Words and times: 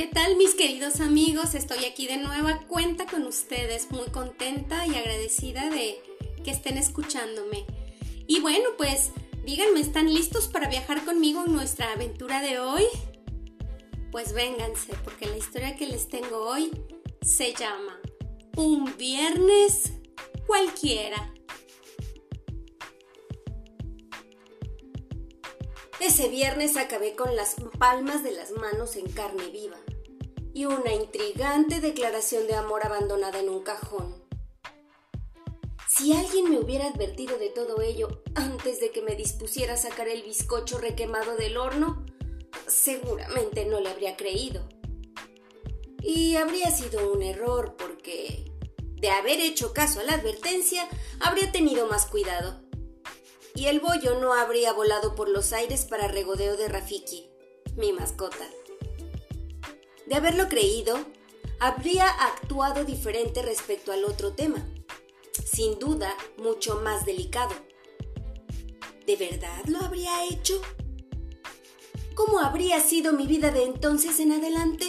¿Qué 0.00 0.06
tal 0.06 0.34
mis 0.36 0.54
queridos 0.54 0.98
amigos? 1.00 1.54
Estoy 1.54 1.84
aquí 1.84 2.06
de 2.06 2.16
nueva 2.16 2.60
cuenta 2.66 3.04
con 3.04 3.26
ustedes, 3.26 3.90
muy 3.90 4.06
contenta 4.06 4.86
y 4.86 4.94
agradecida 4.94 5.68
de 5.68 6.00
que 6.42 6.52
estén 6.52 6.78
escuchándome. 6.78 7.66
Y 8.26 8.40
bueno, 8.40 8.64
pues 8.78 9.10
díganme, 9.44 9.80
¿están 9.80 10.10
listos 10.10 10.48
para 10.48 10.70
viajar 10.70 11.04
conmigo 11.04 11.44
en 11.44 11.52
nuestra 11.52 11.92
aventura 11.92 12.40
de 12.40 12.60
hoy? 12.60 12.84
Pues 14.10 14.32
vénganse, 14.32 14.94
porque 15.04 15.26
la 15.26 15.36
historia 15.36 15.76
que 15.76 15.86
les 15.86 16.08
tengo 16.08 16.48
hoy 16.48 16.70
se 17.20 17.52
llama 17.52 18.00
Un 18.56 18.96
viernes 18.96 19.92
cualquiera. 20.46 21.30
Ese 26.00 26.30
viernes 26.30 26.78
acabé 26.78 27.14
con 27.14 27.36
las 27.36 27.56
palmas 27.78 28.24
de 28.24 28.32
las 28.32 28.52
manos 28.52 28.96
en 28.96 29.06
carne 29.12 29.50
viva 29.50 29.76
y 30.54 30.64
una 30.64 30.94
intrigante 30.94 31.78
declaración 31.78 32.46
de 32.46 32.54
amor 32.54 32.86
abandonada 32.86 33.38
en 33.38 33.50
un 33.50 33.62
cajón. 33.62 34.24
Si 35.90 36.14
alguien 36.14 36.48
me 36.48 36.58
hubiera 36.58 36.86
advertido 36.86 37.36
de 37.36 37.50
todo 37.50 37.82
ello 37.82 38.22
antes 38.34 38.80
de 38.80 38.90
que 38.90 39.02
me 39.02 39.14
dispusiera 39.14 39.74
a 39.74 39.76
sacar 39.76 40.08
el 40.08 40.22
bizcocho 40.22 40.78
requemado 40.78 41.36
del 41.36 41.58
horno, 41.58 42.06
seguramente 42.66 43.66
no 43.66 43.78
le 43.80 43.90
habría 43.90 44.16
creído. 44.16 44.66
Y 46.00 46.36
habría 46.36 46.70
sido 46.70 47.12
un 47.12 47.22
error 47.22 47.76
porque, 47.76 48.50
de 48.96 49.10
haber 49.10 49.38
hecho 49.38 49.74
caso 49.74 50.00
a 50.00 50.04
la 50.04 50.14
advertencia, 50.14 50.88
habría 51.20 51.52
tenido 51.52 51.88
más 51.88 52.06
cuidado 52.06 52.69
y 53.54 53.66
el 53.66 53.80
bollo 53.80 54.20
no 54.20 54.34
habría 54.34 54.72
volado 54.72 55.14
por 55.14 55.28
los 55.28 55.52
aires 55.52 55.84
para 55.84 56.08
regodeo 56.08 56.56
de 56.56 56.68
Rafiki, 56.68 57.28
mi 57.76 57.92
mascota. 57.92 58.48
De 60.06 60.14
haberlo 60.14 60.48
creído, 60.48 60.98
habría 61.58 62.08
actuado 62.08 62.84
diferente 62.84 63.42
respecto 63.42 63.92
al 63.92 64.04
otro 64.04 64.32
tema, 64.32 64.66
sin 65.44 65.78
duda 65.78 66.14
mucho 66.36 66.80
más 66.80 67.04
delicado. 67.04 67.54
¿De 69.06 69.16
verdad 69.16 69.64
lo 69.66 69.78
habría 69.80 70.24
hecho? 70.24 70.60
¿Cómo 72.14 72.40
habría 72.40 72.80
sido 72.80 73.12
mi 73.12 73.26
vida 73.26 73.50
de 73.50 73.64
entonces 73.64 74.20
en 74.20 74.32
adelante? 74.32 74.86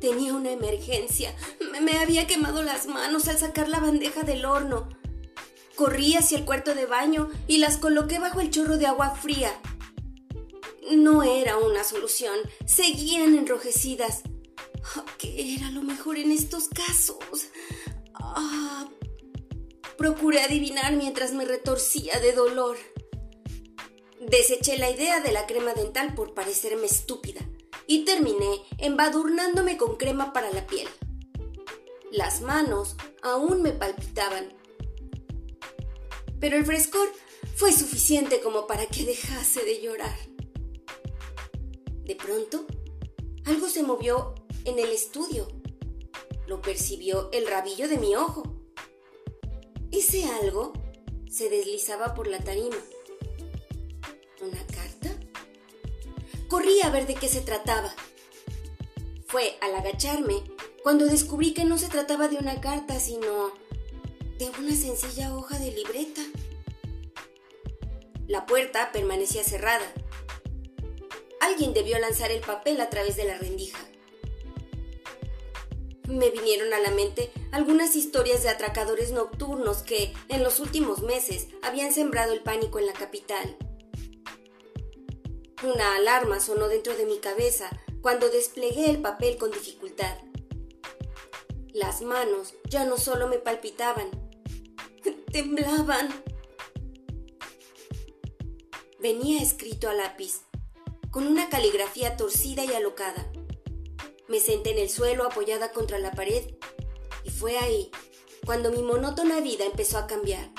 Tenía 0.00 0.34
una 0.34 0.50
emergencia. 0.50 1.34
Me 1.82 1.98
había 1.98 2.26
quemado 2.26 2.62
las 2.62 2.86
manos 2.86 3.28
al 3.28 3.38
sacar 3.38 3.68
la 3.68 3.80
bandeja 3.80 4.22
del 4.22 4.44
horno 4.44 4.99
Corrí 5.80 6.14
hacia 6.14 6.36
el 6.36 6.44
cuarto 6.44 6.74
de 6.74 6.84
baño 6.84 7.30
y 7.46 7.56
las 7.56 7.78
coloqué 7.78 8.18
bajo 8.18 8.42
el 8.42 8.50
chorro 8.50 8.76
de 8.76 8.86
agua 8.86 9.14
fría. 9.14 9.50
No 10.92 11.22
era 11.22 11.56
una 11.56 11.84
solución, 11.84 12.38
seguían 12.66 13.34
enrojecidas. 13.34 14.20
Ah, 14.94 15.06
¿Qué 15.16 15.54
era 15.54 15.70
lo 15.70 15.80
mejor 15.80 16.18
en 16.18 16.32
estos 16.32 16.68
casos? 16.68 17.48
Ah, 18.12 18.90
procuré 19.96 20.42
adivinar 20.42 20.96
mientras 20.96 21.32
me 21.32 21.46
retorcía 21.46 22.20
de 22.20 22.34
dolor. 22.34 22.76
Deseché 24.20 24.76
la 24.76 24.90
idea 24.90 25.20
de 25.20 25.32
la 25.32 25.46
crema 25.46 25.72
dental 25.72 26.12
por 26.12 26.34
parecerme 26.34 26.88
estúpida 26.88 27.40
y 27.86 28.04
terminé 28.04 28.60
embadurnándome 28.76 29.78
con 29.78 29.96
crema 29.96 30.34
para 30.34 30.50
la 30.50 30.66
piel. 30.66 30.88
Las 32.12 32.42
manos 32.42 32.96
aún 33.22 33.62
me 33.62 33.72
palpitaban 33.72 34.59
pero 36.40 36.56
el 36.56 36.64
frescor 36.64 37.08
fue 37.54 37.72
suficiente 37.72 38.40
como 38.40 38.66
para 38.66 38.86
que 38.86 39.04
dejase 39.04 39.64
de 39.64 39.80
llorar. 39.80 40.16
De 42.04 42.16
pronto, 42.16 42.66
algo 43.44 43.68
se 43.68 43.82
movió 43.82 44.34
en 44.64 44.78
el 44.78 44.90
estudio. 44.90 45.46
Lo 46.46 46.60
percibió 46.60 47.30
el 47.32 47.46
rabillo 47.46 47.88
de 47.88 47.98
mi 47.98 48.16
ojo. 48.16 48.42
Ese 49.92 50.24
algo 50.24 50.72
se 51.30 51.48
deslizaba 51.48 52.14
por 52.14 52.26
la 52.26 52.38
tarima. 52.40 52.76
¿Una 54.40 54.66
carta? 54.66 55.14
Corrí 56.48 56.80
a 56.82 56.90
ver 56.90 57.06
de 57.06 57.14
qué 57.14 57.28
se 57.28 57.42
trataba. 57.42 57.94
Fue 59.26 59.56
al 59.60 59.74
agacharme 59.76 60.42
cuando 60.82 61.06
descubrí 61.06 61.54
que 61.54 61.64
no 61.64 61.78
se 61.78 61.88
trataba 61.88 62.26
de 62.28 62.38
una 62.38 62.60
carta, 62.60 62.98
sino 62.98 63.52
de 64.40 64.48
una 64.58 64.74
sencilla 64.74 65.36
hoja 65.36 65.58
de 65.58 65.70
libreta. 65.70 66.22
La 68.26 68.46
puerta 68.46 68.90
permanecía 68.90 69.44
cerrada. 69.44 69.84
Alguien 71.40 71.74
debió 71.74 71.98
lanzar 71.98 72.30
el 72.30 72.40
papel 72.40 72.80
a 72.80 72.88
través 72.88 73.16
de 73.16 73.24
la 73.24 73.36
rendija. 73.36 73.78
Me 76.08 76.30
vinieron 76.30 76.72
a 76.72 76.80
la 76.80 76.90
mente 76.90 77.30
algunas 77.52 77.94
historias 77.96 78.42
de 78.42 78.48
atracadores 78.48 79.12
nocturnos 79.12 79.82
que, 79.82 80.14
en 80.30 80.42
los 80.42 80.58
últimos 80.58 81.02
meses, 81.02 81.48
habían 81.60 81.92
sembrado 81.92 82.32
el 82.32 82.40
pánico 82.40 82.78
en 82.78 82.86
la 82.86 82.94
capital. 82.94 83.58
Una 85.62 85.96
alarma 85.96 86.40
sonó 86.40 86.68
dentro 86.68 86.96
de 86.96 87.04
mi 87.04 87.18
cabeza 87.18 87.68
cuando 88.00 88.30
desplegué 88.30 88.88
el 88.88 89.02
papel 89.02 89.36
con 89.36 89.50
dificultad. 89.50 90.16
Las 91.74 92.00
manos 92.00 92.54
ya 92.70 92.84
no 92.84 92.96
solo 92.96 93.28
me 93.28 93.38
palpitaban, 93.38 94.19
temblaban. 95.30 96.08
Venía 99.00 99.42
escrito 99.42 99.88
a 99.88 99.94
lápiz, 99.94 100.42
con 101.10 101.26
una 101.26 101.48
caligrafía 101.48 102.16
torcida 102.16 102.64
y 102.64 102.72
alocada. 102.72 103.30
Me 104.28 104.40
senté 104.40 104.72
en 104.72 104.78
el 104.78 104.90
suelo 104.90 105.26
apoyada 105.26 105.72
contra 105.72 105.98
la 105.98 106.12
pared 106.12 106.44
y 107.24 107.30
fue 107.30 107.58
ahí 107.58 107.90
cuando 108.44 108.70
mi 108.70 108.82
monótona 108.82 109.40
vida 109.40 109.64
empezó 109.64 109.98
a 109.98 110.06
cambiar. 110.06 110.50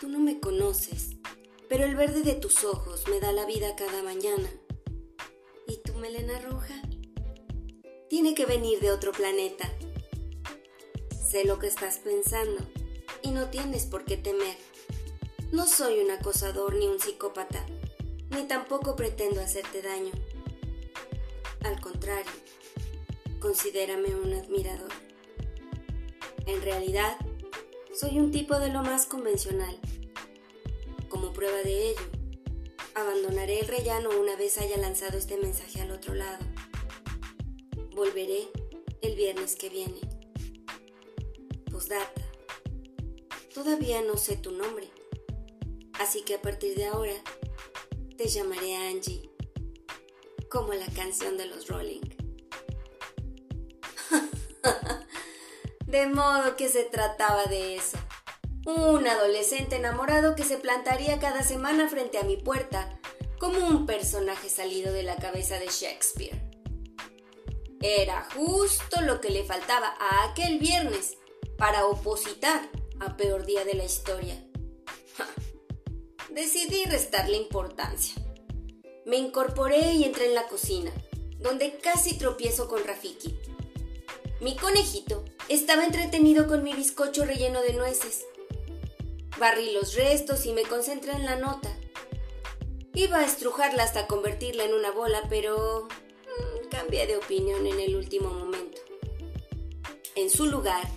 Tú 0.00 0.08
no 0.08 0.18
me 0.18 0.40
conoces, 0.40 1.10
pero 1.68 1.84
el 1.84 1.96
verde 1.96 2.22
de 2.22 2.34
tus 2.34 2.64
ojos 2.64 3.06
me 3.08 3.20
da 3.20 3.32
la 3.32 3.46
vida 3.46 3.76
cada 3.76 4.02
mañana. 4.02 4.50
¿Y 5.68 5.76
tu 5.78 5.94
melena 5.94 6.40
roja? 6.40 6.82
Tiene 8.08 8.34
que 8.34 8.44
venir 8.44 8.80
de 8.80 8.90
otro 8.90 9.12
planeta. 9.12 9.70
Sé 11.32 11.46
lo 11.46 11.58
que 11.58 11.66
estás 11.66 11.96
pensando 11.96 12.62
y 13.22 13.30
no 13.30 13.48
tienes 13.48 13.86
por 13.86 14.04
qué 14.04 14.18
temer. 14.18 14.54
No 15.50 15.66
soy 15.66 15.98
un 16.00 16.10
acosador 16.10 16.74
ni 16.74 16.86
un 16.86 17.00
psicópata, 17.00 17.64
ni 18.28 18.42
tampoco 18.42 18.96
pretendo 18.96 19.40
hacerte 19.40 19.80
daño. 19.80 20.12
Al 21.64 21.80
contrario, 21.80 22.30
considérame 23.40 24.14
un 24.14 24.34
admirador. 24.34 24.90
En 26.44 26.60
realidad, 26.60 27.16
soy 27.98 28.18
un 28.18 28.30
tipo 28.30 28.58
de 28.58 28.68
lo 28.68 28.82
más 28.82 29.06
convencional. 29.06 29.80
Como 31.08 31.32
prueba 31.32 31.62
de 31.62 31.92
ello, 31.92 32.10
abandonaré 32.94 33.60
el 33.60 33.68
rellano 33.68 34.10
una 34.20 34.36
vez 34.36 34.58
haya 34.58 34.76
lanzado 34.76 35.16
este 35.16 35.38
mensaje 35.38 35.80
al 35.80 35.92
otro 35.92 36.12
lado. 36.12 36.44
Volveré 37.94 38.50
el 39.00 39.16
viernes 39.16 39.56
que 39.56 39.70
viene. 39.70 40.11
Postdata. 41.82 42.22
Todavía 43.52 44.02
no 44.02 44.16
sé 44.16 44.36
tu 44.36 44.52
nombre, 44.52 44.88
así 45.98 46.22
que 46.22 46.36
a 46.36 46.40
partir 46.40 46.76
de 46.76 46.86
ahora 46.86 47.14
te 48.16 48.28
llamaré 48.28 48.76
Angie, 48.76 49.28
como 50.48 50.74
la 50.74 50.86
canción 50.94 51.36
de 51.36 51.46
los 51.46 51.66
Rolling. 51.66 52.02
de 55.86 56.06
modo 56.06 56.54
que 56.54 56.68
se 56.68 56.84
trataba 56.84 57.46
de 57.46 57.74
eso. 57.74 57.98
Un 58.64 59.08
adolescente 59.08 59.74
enamorado 59.74 60.36
que 60.36 60.44
se 60.44 60.58
plantaría 60.58 61.18
cada 61.18 61.42
semana 61.42 61.88
frente 61.88 62.18
a 62.18 62.22
mi 62.22 62.36
puerta, 62.36 62.96
como 63.40 63.66
un 63.66 63.86
personaje 63.86 64.48
salido 64.48 64.92
de 64.92 65.02
la 65.02 65.16
cabeza 65.16 65.58
de 65.58 65.66
Shakespeare. 65.66 66.48
Era 67.80 68.28
justo 68.36 69.00
lo 69.00 69.20
que 69.20 69.30
le 69.30 69.42
faltaba 69.42 69.96
a 69.98 70.30
aquel 70.30 70.60
viernes 70.60 71.16
para 71.62 71.86
opositar 71.86 72.68
a 72.98 73.16
peor 73.16 73.46
día 73.46 73.64
de 73.64 73.74
la 73.74 73.84
historia. 73.84 74.34
Decidí 76.28 76.82
restarle 76.86 77.36
importancia. 77.36 78.16
Me 79.06 79.16
incorporé 79.16 79.92
y 79.92 80.02
entré 80.02 80.26
en 80.26 80.34
la 80.34 80.48
cocina, 80.48 80.90
donde 81.38 81.78
casi 81.78 82.18
tropiezo 82.18 82.66
con 82.66 82.82
Rafiki. 82.82 83.38
Mi 84.40 84.56
conejito 84.56 85.24
estaba 85.48 85.84
entretenido 85.84 86.48
con 86.48 86.64
mi 86.64 86.74
bizcocho 86.74 87.24
relleno 87.24 87.62
de 87.62 87.74
nueces. 87.74 88.24
Barrí 89.38 89.70
los 89.70 89.94
restos 89.94 90.46
y 90.46 90.52
me 90.52 90.64
concentré 90.64 91.12
en 91.12 91.26
la 91.26 91.36
nota. 91.36 91.72
Iba 92.92 93.18
a 93.18 93.24
estrujarla 93.24 93.84
hasta 93.84 94.08
convertirla 94.08 94.64
en 94.64 94.74
una 94.74 94.90
bola, 94.90 95.22
pero 95.28 95.86
mm, 95.86 96.68
cambié 96.70 97.06
de 97.06 97.18
opinión 97.18 97.68
en 97.68 97.78
el 97.78 97.94
último 97.94 98.30
momento. 98.30 98.80
En 100.16 100.28
su 100.28 100.46
lugar, 100.46 100.88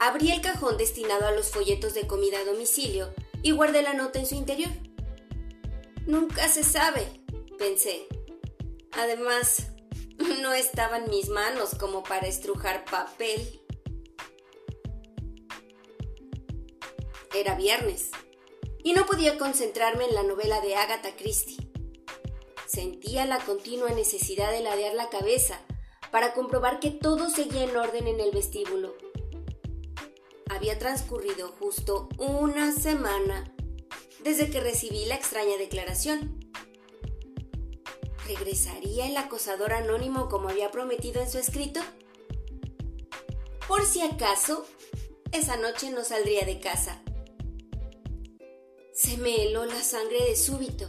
Abrí 0.00 0.30
el 0.30 0.40
cajón 0.40 0.76
destinado 0.76 1.26
a 1.26 1.32
los 1.32 1.50
folletos 1.50 1.94
de 1.94 2.06
comida 2.06 2.38
a 2.40 2.44
domicilio 2.44 3.12
y 3.42 3.50
guardé 3.50 3.82
la 3.82 3.94
nota 3.94 4.18
en 4.18 4.26
su 4.26 4.34
interior. 4.34 4.70
Nunca 6.06 6.48
se 6.48 6.62
sabe 6.62 7.18
pensé. 7.58 8.06
Además, 8.92 9.68
no 10.40 10.54
estaban 10.54 11.10
mis 11.10 11.28
manos 11.28 11.74
como 11.74 12.02
para 12.02 12.26
estrujar 12.26 12.84
papel. 12.84 13.60
Era 17.34 17.54
viernes 17.56 18.10
y 18.82 18.94
no 18.94 19.04
podía 19.04 19.36
concentrarme 19.36 20.04
en 20.04 20.14
la 20.14 20.22
novela 20.22 20.60
de 20.62 20.76
Agatha 20.76 21.14
Christie. 21.16 21.70
Sentía 22.66 23.26
la 23.26 23.38
continua 23.40 23.90
necesidad 23.90 24.50
de 24.50 24.62
ladear 24.62 24.94
la 24.94 25.10
cabeza 25.10 25.60
para 26.10 26.32
comprobar 26.32 26.80
que 26.80 26.90
todo 26.90 27.28
seguía 27.28 27.64
en 27.64 27.76
orden 27.76 28.06
en 28.06 28.20
el 28.20 28.30
vestíbulo. 28.30 28.94
Había 30.48 30.78
transcurrido 30.78 31.54
justo 31.58 32.08
una 32.18 32.72
semana 32.72 33.52
desde 34.24 34.50
que 34.50 34.60
recibí 34.60 35.04
la 35.04 35.14
extraña 35.14 35.56
declaración. 35.56 36.50
¿Regresaría 38.26 39.06
el 39.06 39.16
acosador 39.16 39.72
anónimo 39.72 40.28
como 40.28 40.48
había 40.48 40.70
prometido 40.70 41.20
en 41.20 41.30
su 41.30 41.38
escrito? 41.38 41.80
Por 43.66 43.84
si 43.84 44.00
acaso, 44.00 44.66
esa 45.32 45.56
noche 45.56 45.90
no 45.90 46.04
saldría 46.04 46.44
de 46.44 46.58
casa. 46.60 47.02
Se 48.92 49.16
me 49.18 49.44
heló 49.44 49.64
la 49.64 49.82
sangre 49.82 50.24
de 50.24 50.36
súbito. 50.36 50.88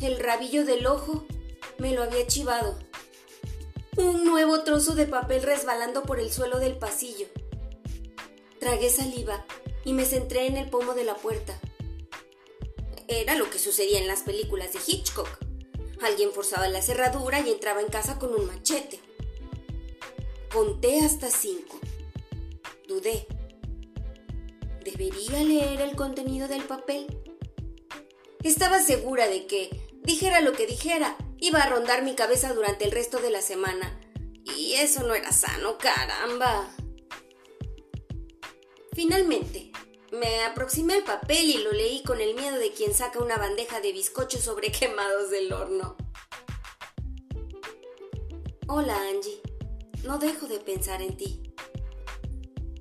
El 0.00 0.18
rabillo 0.18 0.64
del 0.64 0.86
ojo 0.86 1.26
me 1.78 1.92
lo 1.92 2.02
había 2.02 2.26
chivado. 2.26 2.78
Un 3.96 4.24
nuevo 4.24 4.62
trozo 4.62 4.94
de 4.94 5.06
papel 5.06 5.42
resbalando 5.42 6.04
por 6.04 6.20
el 6.20 6.32
suelo 6.32 6.58
del 6.58 6.76
pasillo. 6.78 7.26
Tragué 8.58 8.90
saliva 8.90 9.44
y 9.84 9.92
me 9.92 10.04
centré 10.04 10.46
en 10.46 10.56
el 10.56 10.68
pomo 10.70 10.94
de 10.94 11.04
la 11.04 11.14
puerta. 11.14 11.58
Era 13.08 13.36
lo 13.36 13.50
que 13.50 13.58
sucedía 13.58 13.98
en 13.98 14.08
las 14.08 14.22
películas 14.22 14.72
de 14.72 14.80
Hitchcock. 14.86 15.28
Alguien 16.02 16.32
forzaba 16.32 16.68
la 16.68 16.82
cerradura 16.82 17.40
y 17.40 17.50
entraba 17.50 17.80
en 17.80 17.88
casa 17.88 18.18
con 18.18 18.34
un 18.34 18.46
machete. 18.46 19.00
Conté 20.52 21.00
hasta 21.00 21.30
cinco. 21.30 21.78
Dudé. 22.88 23.26
¿Debería 24.84 25.42
leer 25.42 25.80
el 25.80 25.96
contenido 25.96 26.48
del 26.48 26.62
papel? 26.64 27.06
Estaba 28.42 28.80
segura 28.80 29.26
de 29.26 29.46
que, 29.46 29.70
dijera 30.02 30.40
lo 30.40 30.52
que 30.52 30.66
dijera, 30.66 31.16
iba 31.38 31.60
a 31.60 31.68
rondar 31.68 32.02
mi 32.02 32.14
cabeza 32.14 32.54
durante 32.54 32.84
el 32.84 32.92
resto 32.92 33.18
de 33.18 33.30
la 33.30 33.42
semana. 33.42 34.00
Y 34.44 34.74
eso 34.74 35.02
no 35.02 35.14
era 35.14 35.32
sano, 35.32 35.78
caramba. 35.78 36.72
Finalmente, 38.96 39.72
me 40.10 40.42
aproximé 40.44 40.94
al 40.94 41.04
papel 41.04 41.50
y 41.50 41.58
lo 41.58 41.70
leí 41.70 42.02
con 42.02 42.18
el 42.22 42.34
miedo 42.34 42.56
de 42.56 42.72
quien 42.72 42.94
saca 42.94 43.18
una 43.18 43.36
bandeja 43.36 43.82
de 43.82 43.92
bizcochos 43.92 44.40
sobre 44.40 44.72
quemados 44.72 45.30
del 45.30 45.52
horno. 45.52 45.98
Hola 48.66 48.96
Angie, 48.96 49.42
no 50.04 50.18
dejo 50.18 50.46
de 50.46 50.60
pensar 50.60 51.02
en 51.02 51.14
ti. 51.14 51.42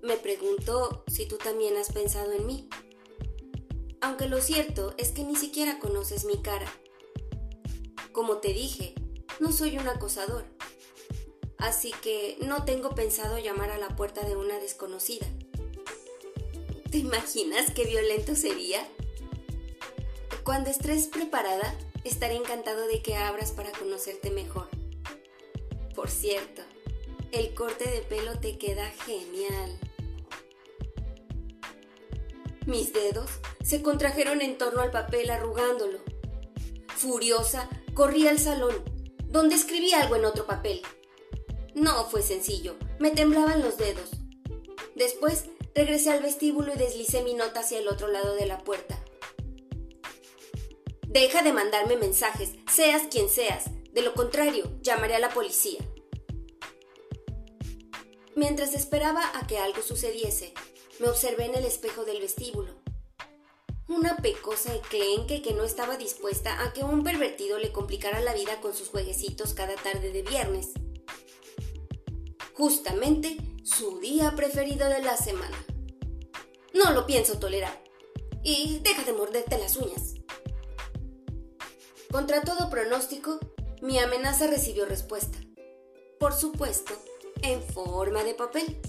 Me 0.04 0.16
pregunto 0.16 1.04
si 1.08 1.28
tú 1.28 1.38
también 1.38 1.76
has 1.76 1.92
pensado 1.92 2.32
en 2.32 2.48
mí. 2.48 2.70
Aunque 4.00 4.30
lo 4.30 4.40
cierto 4.40 4.94
es 4.98 5.12
que 5.12 5.26
ni 5.26 5.36
siquiera 5.36 5.80
conoces 5.80 6.24
mi 6.24 6.42
cara. 6.42 6.72
Como 8.14 8.38
te 8.38 8.54
dije, 8.54 8.96
no 9.42 9.52
soy 9.52 9.78
un 9.78 9.90
acosador. 9.90 10.46
Así 11.58 11.92
que 12.02 12.38
no 12.40 12.64
tengo 12.64 12.96
pensado 12.96 13.38
llamar 13.38 13.70
a 13.70 13.78
la 13.78 13.98
puerta 13.98 14.26
de 14.26 14.38
una 14.38 14.60
desconocida. 14.60 15.28
¿Te 16.96 17.00
imaginas 17.00 17.72
qué 17.72 17.84
violento 17.84 18.36
sería? 18.36 18.80
Cuando 20.46 20.70
estés 20.70 21.08
preparada, 21.08 21.76
estaré 22.06 22.36
encantado 22.36 22.88
de 22.88 23.02
que 23.02 23.18
abras 23.18 23.52
para 23.52 23.74
conocerte 23.74 24.32
mejor. 24.32 24.70
Por 25.94 26.10
cierto, 26.10 26.62
el 27.34 27.54
corte 27.54 27.84
de 27.90 28.00
pelo 28.00 28.40
te 28.40 28.58
queda 28.58 28.90
genial. 29.06 29.78
Mis 32.66 32.94
dedos 32.94 33.30
se 33.62 33.82
contrajeron 33.82 34.42
en 34.42 34.58
torno 34.58 34.80
al 34.80 34.92
papel 34.92 35.32
arrugándolo. 35.32 36.00
Furiosa, 36.96 37.68
corrí 37.94 38.26
al 38.30 38.40
salón, 38.40 38.74
donde 39.28 39.56
escribí 39.56 39.92
algo 39.92 40.16
en 40.16 40.24
otro 40.24 40.46
papel. 40.46 40.82
No 41.74 42.06
fue 42.06 42.22
sencillo, 42.22 42.78
me 43.00 43.12
temblaban 43.12 43.62
los 43.62 43.78
dedos. 43.78 44.12
Después 44.96 45.50
regresé 45.76 46.10
al 46.12 46.24
vestíbulo 46.24 46.74
y 46.74 46.78
deslicé 46.78 47.22
mi 47.22 47.34
nota 47.34 47.60
hacia 47.60 47.80
el 47.80 47.90
otro 47.90 48.08
lado 48.08 48.34
de 48.36 48.46
la 48.46 48.60
puerta. 48.60 48.98
Deja 51.06 51.44
de 51.44 51.54
mandarme 51.54 51.98
mensajes, 51.98 52.52
seas 52.72 53.04
quien 53.12 53.30
seas. 53.30 53.66
De 53.92 54.02
lo 54.02 54.14
contrario, 54.14 54.72
llamaré 54.82 55.16
a 55.16 55.20
la 55.20 55.30
policía. 55.30 55.80
Mientras 58.36 58.74
esperaba 58.74 59.22
a 59.38 59.48
que 59.48 59.58
algo 59.58 59.82
sucediese, 59.82 60.54
me 61.00 61.08
observé 61.08 61.46
en 61.46 61.56
el 61.56 61.66
espejo 61.66 62.04
del 62.04 62.22
vestíbulo. 62.22 62.74
Una 63.88 64.18
pecosa 64.18 64.76
eclenque 64.76 65.42
que 65.42 65.54
no 65.54 65.64
estaba 65.64 65.96
dispuesta 65.98 66.64
a 66.64 66.74
que 66.74 66.84
un 66.84 67.04
pervertido 67.04 67.60
le 67.60 67.72
complicara 67.72 68.20
la 68.20 68.34
vida 68.34 68.60
con 68.60 68.74
sus 68.74 68.90
jueguecitos 68.90 69.54
cada 69.54 69.76
tarde 69.76 70.12
de 70.12 70.24
viernes. 70.24 70.72
Justamente 72.56 73.38
su 73.64 74.00
día 74.00 74.34
preferido 74.36 74.88
de 74.90 75.02
la 75.02 75.18
semana. 75.18 75.58
No 76.74 76.92
lo 76.92 77.06
pienso 77.06 77.38
tolerar. 77.38 77.84
Y 78.44 78.80
deja 78.80 79.04
de 79.04 79.14
morderte 79.14 79.58
las 79.58 79.76
uñas. 79.76 80.16
Contra 82.12 82.42
todo 82.42 82.70
pronóstico, 82.70 83.40
mi 83.82 84.00
amenaza 84.00 84.48
recibió 84.48 84.86
respuesta. 84.86 85.38
Por 86.20 86.34
supuesto, 86.34 86.94
en 87.42 87.62
forma 87.62 88.24
de 88.24 88.34
papel 88.34 88.80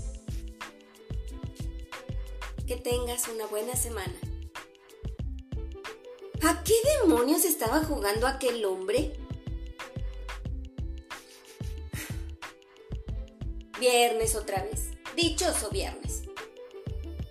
que 2.67 2.77
tengas 2.77 3.29
una 3.29 3.47
buena 3.47 3.75
semana. 3.77 4.15
¿A 6.43 6.63
qué 6.63 6.75
demonios 7.01 7.45
estaba 7.45 7.81
jugando 7.85 8.27
aquel 8.27 8.65
hombre? 8.65 9.13
Viernes 13.79 14.35
otra 14.37 14.63
vez. 14.63 14.93
Dichoso 15.17 15.69
viernes. 15.69 16.23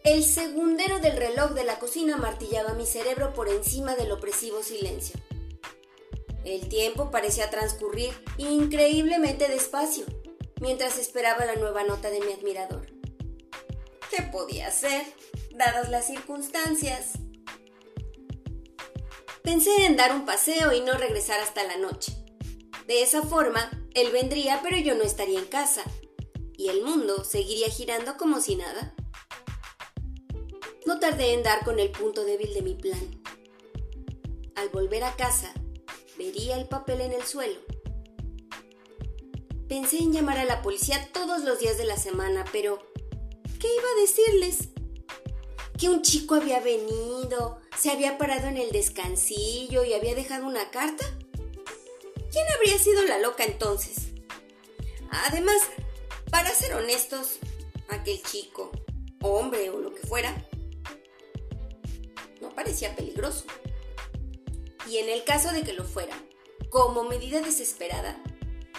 El 0.04 0.24
segundero 0.24 1.00
del 1.00 1.18
reloj 1.18 1.54
de 1.54 1.64
la 1.64 1.80
cocina 1.80 2.18
martillaba 2.18 2.76
mi 2.76 2.86
cerebro 2.86 3.34
por 3.34 3.50
encima 3.50 3.96
del 3.96 4.12
opresivo 4.12 4.62
silencio. 4.62 5.20
El 6.44 6.70
tiempo 6.70 7.10
parecía 7.10 7.50
transcurrir 7.50 8.14
increíblemente 8.38 9.48
despacio 9.48 10.06
mientras 10.62 11.00
esperaba 11.00 11.46
la 11.46 11.56
nueva 11.56 11.84
nota 11.84 12.12
de 12.12 12.20
mi 12.20 12.34
admirador. 12.34 12.86
¿Qué 14.12 14.22
podía 14.22 14.68
hacer, 14.68 15.04
dadas 15.50 15.90
las 15.90 16.06
circunstancias? 16.06 17.14
Pensé 19.42 19.86
en 19.88 19.98
dar 19.98 20.14
un 20.14 20.25
paseo 20.25 20.74
y 20.74 20.82
no 20.82 20.94
regresar 20.94 21.40
hasta 21.40 21.64
la 21.64 21.78
noche. 21.78 22.14
De 22.86 23.02
esa 23.02 23.24
forma, 23.24 23.72
él 23.96 24.12
vendría, 24.12 24.60
pero 24.62 24.78
yo 24.78 24.94
no 24.94 25.04
estaría 25.04 25.40
en 25.40 25.46
casa, 25.46 25.84
y 26.58 26.70
el 26.70 26.84
mundo 26.84 27.24
seguiría 27.24 27.70
girando 27.70 28.18
como 28.18 28.42
si 28.42 28.56
nada. 28.56 28.94
No 30.86 31.00
tardé 31.00 31.34
en 31.34 31.44
dar 31.44 31.64
con 31.64 31.80
el 31.80 31.92
punto 31.92 32.24
débil 32.24 32.54
de 32.54 32.62
mi 32.62 32.76
plan. 32.76 33.22
Al 34.56 34.70
volver 34.70 35.04
a 35.04 35.16
casa, 35.16 35.54
vería 36.18 36.58
el 36.58 36.68
papel 36.68 37.02
en 37.02 37.12
el 37.12 37.24
suelo. 37.24 37.60
Pensé 39.68 39.98
en 39.98 40.14
llamar 40.14 40.38
a 40.38 40.46
la 40.46 40.62
policía 40.62 41.10
todos 41.12 41.44
los 41.44 41.60
días 41.60 41.78
de 41.78 41.86
la 41.86 41.98
semana, 41.98 42.46
pero 42.52 42.80
¿Qué 43.60 43.74
iba 43.74 43.90
a 43.90 44.02
decirles? 44.02 44.70
Que 45.80 45.90
un 45.90 46.02
chico 46.04 46.36
había 46.36 46.60
venido, 46.60 47.60
se 47.76 47.90
había 47.90 48.18
parado 48.18 48.48
en 48.48 48.58
el 48.58 48.72
descansillo 48.72 49.84
y 49.84 49.94
había 49.94 50.14
dejado 50.14 50.46
una 50.46 50.70
carta. 50.70 51.04
¿Quién 52.32 52.46
habría 52.56 52.78
sido 52.78 53.02
la 53.04 53.18
loca 53.18 53.44
entonces? 53.44 54.10
Además, 55.10 55.58
para 56.29 56.50
ser 56.51 56.74
honestos, 56.74 57.39
aquel 57.89 58.22
chico, 58.24 58.72
hombre 59.22 59.70
o 59.70 59.79
lo 59.79 59.94
que 59.94 60.05
fuera, 60.05 60.36
no 62.41 62.50
parecía 62.50 62.96
peligroso. 62.96 63.46
Y 64.89 64.98
en 64.98 65.10
el 65.10 65.24
caso 65.24 65.51
de 65.51 65.63
que 65.63 65.74
lo 65.74 65.84
fuera, 65.84 66.15
como 66.70 67.03
medida 67.03 67.41
desesperada, 67.41 68.22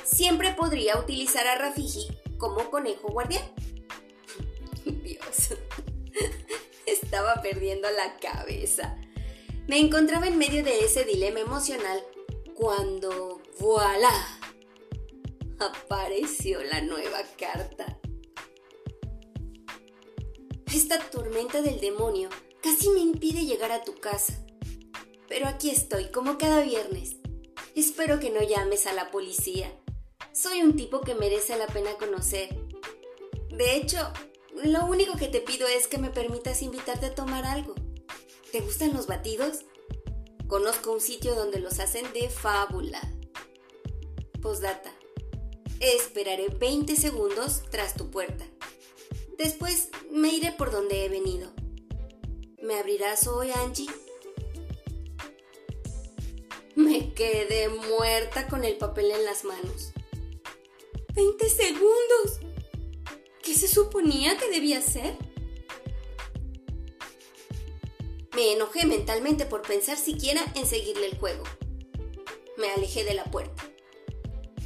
siempre 0.05 0.53
podría 0.53 0.99
utilizar 0.99 1.47
a 1.47 1.57
Rafiji 1.57 2.09
como 2.39 2.71
conejo 2.71 3.09
guardián. 3.09 3.45
Estaba 6.87 7.43
perdiendo 7.43 7.89
la 7.91 8.17
cabeza. 8.17 8.97
Me 9.67 9.79
encontraba 9.79 10.27
en 10.29 10.39
medio 10.39 10.63
de 10.63 10.81
ese 10.81 11.05
dilema 11.05 11.41
emocional 11.41 12.03
cuando, 12.55 13.43
voilà, 13.59 14.36
apareció 15.59 16.63
la 16.63 16.81
nueva 16.81 17.23
carta. 17.39 17.99
Esta 20.75 20.99
tormenta 21.11 21.63
del 21.63 21.81
demonio 21.81 22.29
casi 22.63 22.91
me 22.91 23.01
impide 23.01 23.45
llegar 23.45 23.73
a 23.73 23.83
tu 23.83 23.95
casa. 23.95 24.45
Pero 25.29 25.47
aquí 25.49 25.71
estoy, 25.71 26.11
como 26.11 26.39
cada 26.39 26.63
viernes. 26.63 27.17
Espero 27.75 28.21
que 28.21 28.31
no 28.31 28.43
llames 28.43 28.87
a 28.87 28.93
la 28.93 29.11
policía. 29.11 29.71
Soy 30.33 30.63
un 30.63 30.77
tipo 30.77 31.01
que 31.01 31.15
merece 31.15 31.57
la 31.57 31.67
pena 31.67 31.95
conocer. 31.95 32.57
De 33.51 33.77
hecho, 33.77 33.99
lo 34.65 34.87
único 34.87 35.17
que 35.17 35.29
te 35.29 35.41
pido 35.41 35.67
es 35.67 35.87
que 35.87 35.99
me 35.99 36.11
permitas 36.11 36.63
invitarte 36.63 37.07
a 37.07 37.15
tomar 37.15 37.45
algo. 37.45 37.75
¿Te 38.53 38.61
gustan 38.61 38.95
los 38.95 39.07
batidos? 39.07 39.65
Conozco 40.47 40.93
un 40.93 41.01
sitio 41.01 41.35
donde 41.35 41.59
los 41.59 41.81
hacen 41.81 42.11
de 42.13 42.29
fábula. 42.29 43.01
Postdata. 44.41 44.96
Esperaré 45.81 46.49
20 46.49 46.97
segundos 46.97 47.63
tras 47.71 47.95
tu 47.95 48.11
puerta. 48.11 48.47
Después 49.37 49.91
me 50.11 50.33
iré 50.33 50.53
por 50.53 50.71
donde 50.71 51.05
he 51.05 51.09
venido. 51.09 51.53
¿Me 52.63 52.79
abrirás 52.79 53.27
hoy, 53.27 53.51
Angie? 53.51 53.91
Me 56.75 57.13
quedé 57.13 57.69
muerta 57.69 58.49
con 58.49 58.65
el 58.65 58.77
papel 58.77 59.11
en 59.11 59.25
las 59.25 59.45
manos. 59.45 59.93
¡20 61.15 61.49
segundos! 61.49 62.41
¿Qué 63.43 63.55
se 63.55 63.69
suponía 63.69 64.37
que 64.39 64.51
debía 64.51 64.79
hacer? 64.79 65.17
Me 68.35 68.53
enojé 68.53 68.87
mentalmente 68.87 69.47
por 69.47 69.63
pensar 69.63 69.97
siquiera 69.97 70.43
en 70.55 70.67
seguirle 70.67 71.07
el 71.07 71.19
juego. 71.19 71.45
Me 72.57 72.71
alejé 72.71 73.05
de 73.05 73.15
la 73.15 73.25
puerta. 73.25 73.63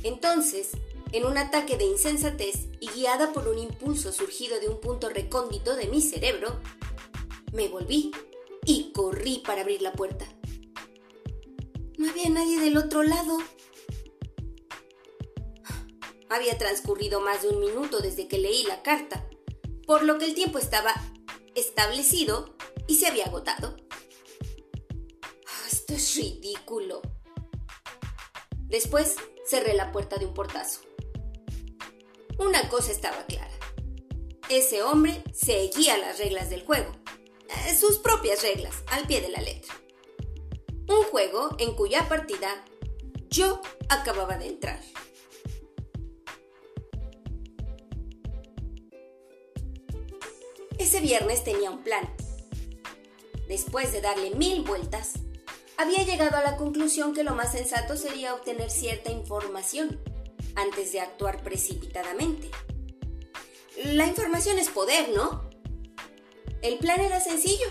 Entonces 0.03 0.71
en 1.13 1.27
un 1.27 1.39
ataque 1.39 1.77
de 1.77 1.85
insensatez 1.85 2.69
y 2.81 2.89
guiada 2.91 3.33
por 3.33 3.49
un 3.49 3.59
impulso 3.59 4.13
surgido 4.13 4.61
de 4.61 4.69
un 4.69 4.81
punto 4.81 5.09
recóndito 5.09 5.75
de 5.75 5.89
mi 5.89 6.01
cerebro, 6.01 6.61
me 7.53 7.69
volví 7.69 8.13
y 8.65 8.93
corrí 8.93 9.43
para 9.45 9.63
abrir 9.63 9.83
la 9.83 9.93
puerta. 9.93 10.27
No 11.99 12.09
había 12.09 12.29
nadie 12.31 12.61
del 12.61 12.77
otro 12.77 13.03
lado. 13.03 13.39
Había 16.29 16.57
transcurrido 16.57 17.21
más 17.21 17.43
de 17.43 17.49
un 17.49 17.61
minuto 17.61 17.99
desde 17.99 18.29
que 18.29 18.39
leí 18.39 18.63
la 18.65 18.83
carta, 18.83 19.29
por 19.87 20.05
lo 20.05 20.19
que 20.19 20.27
el 20.27 20.35
tiempo 20.35 20.59
estaba 20.59 20.95
establecido 21.57 22.55
y 22.87 22.97
se 22.97 23.09
había 23.09 23.27
agotado. 23.27 23.77
Esto 25.71 25.95
es 25.95 26.15
ridículo. 26.15 27.03
Después 28.69 29.17
cerré 29.45 29.75
la 29.75 29.91
puerta 29.91 30.17
de 30.17 30.27
un 30.27 30.35
portazo. 30.35 30.90
Una 32.41 32.71
cosa 32.71 32.91
estaba 32.91 33.27
clara. 33.27 33.53
Ese 34.49 34.83
hombre 34.83 35.23
seguía 35.35 35.99
las 35.99 36.19
reglas 36.19 36.49
del 36.49 36.65
juego, 36.65 36.91
eh, 37.51 37.77
sus 37.77 37.99
propias 37.99 38.43
reglas, 38.43 38.77
al 38.87 39.07
pie 39.07 39.21
de 39.21 39.29
la 39.29 39.43
letra. 39.43 39.75
Un 40.89 41.03
juego 41.11 41.51
en 41.59 41.75
cuya 41.75 42.09
partida 42.09 42.65
yo 43.29 43.61
acababa 43.91 44.39
de 44.39 44.47
entrar. 44.47 44.81
Ese 50.79 51.01
viernes 51.01 51.45
tenía 51.45 51.71
un 51.71 51.83
plan. 51.83 52.11
Después 53.49 53.93
de 53.93 54.01
darle 54.01 54.31
mil 54.31 54.63
vueltas, 54.63 55.13
había 55.77 56.05
llegado 56.05 56.39
a 56.39 56.43
la 56.43 56.57
conclusión 56.57 57.13
que 57.13 57.23
lo 57.23 57.35
más 57.35 57.53
sensato 57.53 57.99
sería 57.99 58.33
obtener 58.33 58.71
cierta 58.71 59.11
información 59.11 60.01
antes 60.61 60.93
de 60.93 61.01
actuar 61.01 61.43
precipitadamente. 61.43 62.51
La 63.85 64.07
información 64.07 64.59
es 64.59 64.69
poder, 64.69 65.09
¿no? 65.11 65.49
El 66.63 66.79
plan 66.79 67.01
era 67.01 67.21
sencillo. 67.21 67.67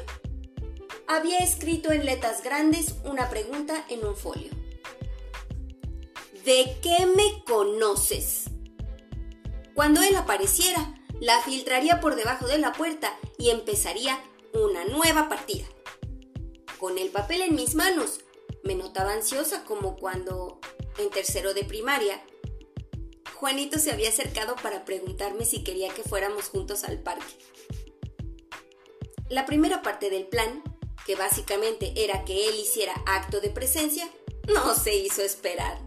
Había 1.07 1.39
escrito 1.39 1.91
en 1.91 2.05
letras 2.05 2.43
grandes 2.43 2.95
una 3.03 3.29
pregunta 3.29 3.85
en 3.89 4.05
un 4.05 4.15
folio. 4.15 4.51
¿De 6.45 6.77
qué 6.81 7.05
me 7.05 7.43
conoces? 7.45 8.45
Cuando 9.75 10.01
él 10.01 10.15
apareciera, 10.15 10.95
la 11.19 11.41
filtraría 11.41 11.99
por 11.99 12.15
debajo 12.15 12.47
de 12.47 12.57
la 12.57 12.73
puerta 12.73 13.13
y 13.37 13.49
empezaría 13.49 14.19
una 14.53 14.85
nueva 14.85 15.29
partida. 15.29 15.65
Con 16.79 16.97
el 16.97 17.09
papel 17.09 17.41
en 17.41 17.55
mis 17.55 17.75
manos, 17.75 18.21
me 18.63 18.73
notaba 18.75 19.13
ansiosa 19.13 19.63
como 19.65 19.95
cuando, 19.97 20.59
en 20.97 21.09
tercero 21.09 21.53
de 21.53 21.65
primaria, 21.65 22.21
Juanito 23.39 23.79
se 23.79 23.93
había 23.93 24.09
acercado 24.09 24.57
para 24.57 24.83
preguntarme 24.83 25.45
si 25.45 25.63
quería 25.63 25.93
que 25.93 26.03
fuéramos 26.03 26.49
juntos 26.49 26.83
al 26.83 26.99
parque. 26.99 27.37
La 29.29 29.45
primera 29.45 29.81
parte 29.81 30.09
del 30.09 30.27
plan, 30.27 30.61
que 31.05 31.15
básicamente 31.15 31.93
era 31.95 32.25
que 32.25 32.49
él 32.49 32.55
hiciera 32.59 32.93
acto 33.05 33.39
de 33.39 33.49
presencia, 33.49 34.09
no 34.53 34.75
se 34.75 34.93
hizo 34.93 35.21
esperar. 35.21 35.79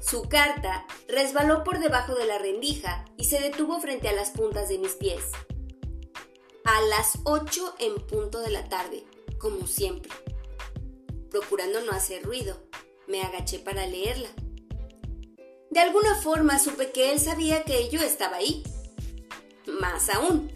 Su 0.00 0.30
carta 0.30 0.86
resbaló 1.08 1.62
por 1.62 1.78
debajo 1.78 2.14
de 2.14 2.24
la 2.24 2.38
rendija 2.38 3.04
y 3.18 3.24
se 3.24 3.38
detuvo 3.38 3.78
frente 3.78 4.08
a 4.08 4.14
las 4.14 4.30
puntas 4.30 4.70
de 4.70 4.78
mis 4.78 4.92
pies. 4.92 5.24
A 6.64 6.80
las 6.80 7.18
8 7.24 7.74
en 7.80 7.96
punto 8.06 8.40
de 8.40 8.50
la 8.50 8.66
tarde, 8.70 9.04
como 9.36 9.66
siempre. 9.66 10.10
Procurando 11.30 11.82
no 11.82 11.92
hacer 11.92 12.22
ruido, 12.22 12.62
me 13.06 13.20
agaché 13.20 13.58
para 13.58 13.86
leerla. 13.86 14.30
De 15.76 15.82
alguna 15.82 16.14
forma 16.14 16.58
supe 16.58 16.90
que 16.90 17.12
él 17.12 17.20
sabía 17.20 17.62
que 17.64 17.90
yo 17.90 18.00
estaba 18.00 18.38
ahí. 18.38 18.62
Más 19.66 20.08
aún, 20.08 20.50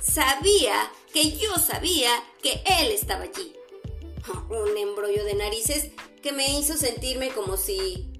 sabía 0.00 0.90
que 1.12 1.32
yo 1.32 1.56
sabía 1.56 2.08
que 2.42 2.62
él 2.80 2.90
estaba 2.90 3.24
allí. 3.24 3.54
Un 4.48 4.74
embrollo 4.78 5.26
de 5.26 5.34
narices 5.34 5.90
que 6.22 6.32
me 6.32 6.58
hizo 6.58 6.74
sentirme 6.74 7.28
como 7.32 7.58
si... 7.58 8.10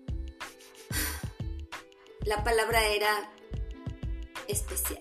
La 2.27 2.45
palabra 2.45 2.87
era 2.87 3.33
especial. 4.47 4.99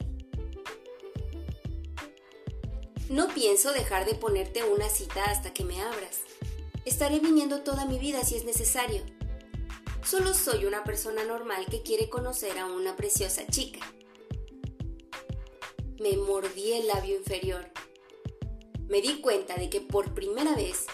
No 3.09 3.27
pienso 3.27 3.73
dejar 3.73 4.05
de 4.05 4.15
ponerte 4.15 4.63
una 4.63 4.87
cita 4.87 5.25
hasta 5.25 5.53
que 5.53 5.65
me 5.65 5.81
abras. 5.81 6.21
Estaré 6.85 7.19
viniendo 7.19 7.61
toda 7.61 7.83
mi 7.83 7.99
vida 7.99 8.23
si 8.23 8.37
es 8.37 8.45
necesario. 8.45 9.03
Solo 10.05 10.35
soy 10.35 10.65
una 10.65 10.83
persona 10.83 11.23
normal 11.23 11.65
que 11.65 11.81
quiere 11.81 12.09
conocer 12.09 12.59
a 12.59 12.67
una 12.67 12.95
preciosa 12.95 13.47
chica. 13.47 13.79
Me 15.99 16.15
mordí 16.15 16.73
el 16.73 16.85
labio 16.85 17.15
inferior. 17.15 17.71
Me 18.87 19.01
di 19.01 19.19
cuenta 19.21 19.55
de 19.55 19.67
que 19.71 19.81
por 19.81 20.13
primera 20.13 20.53
vez 20.53 20.85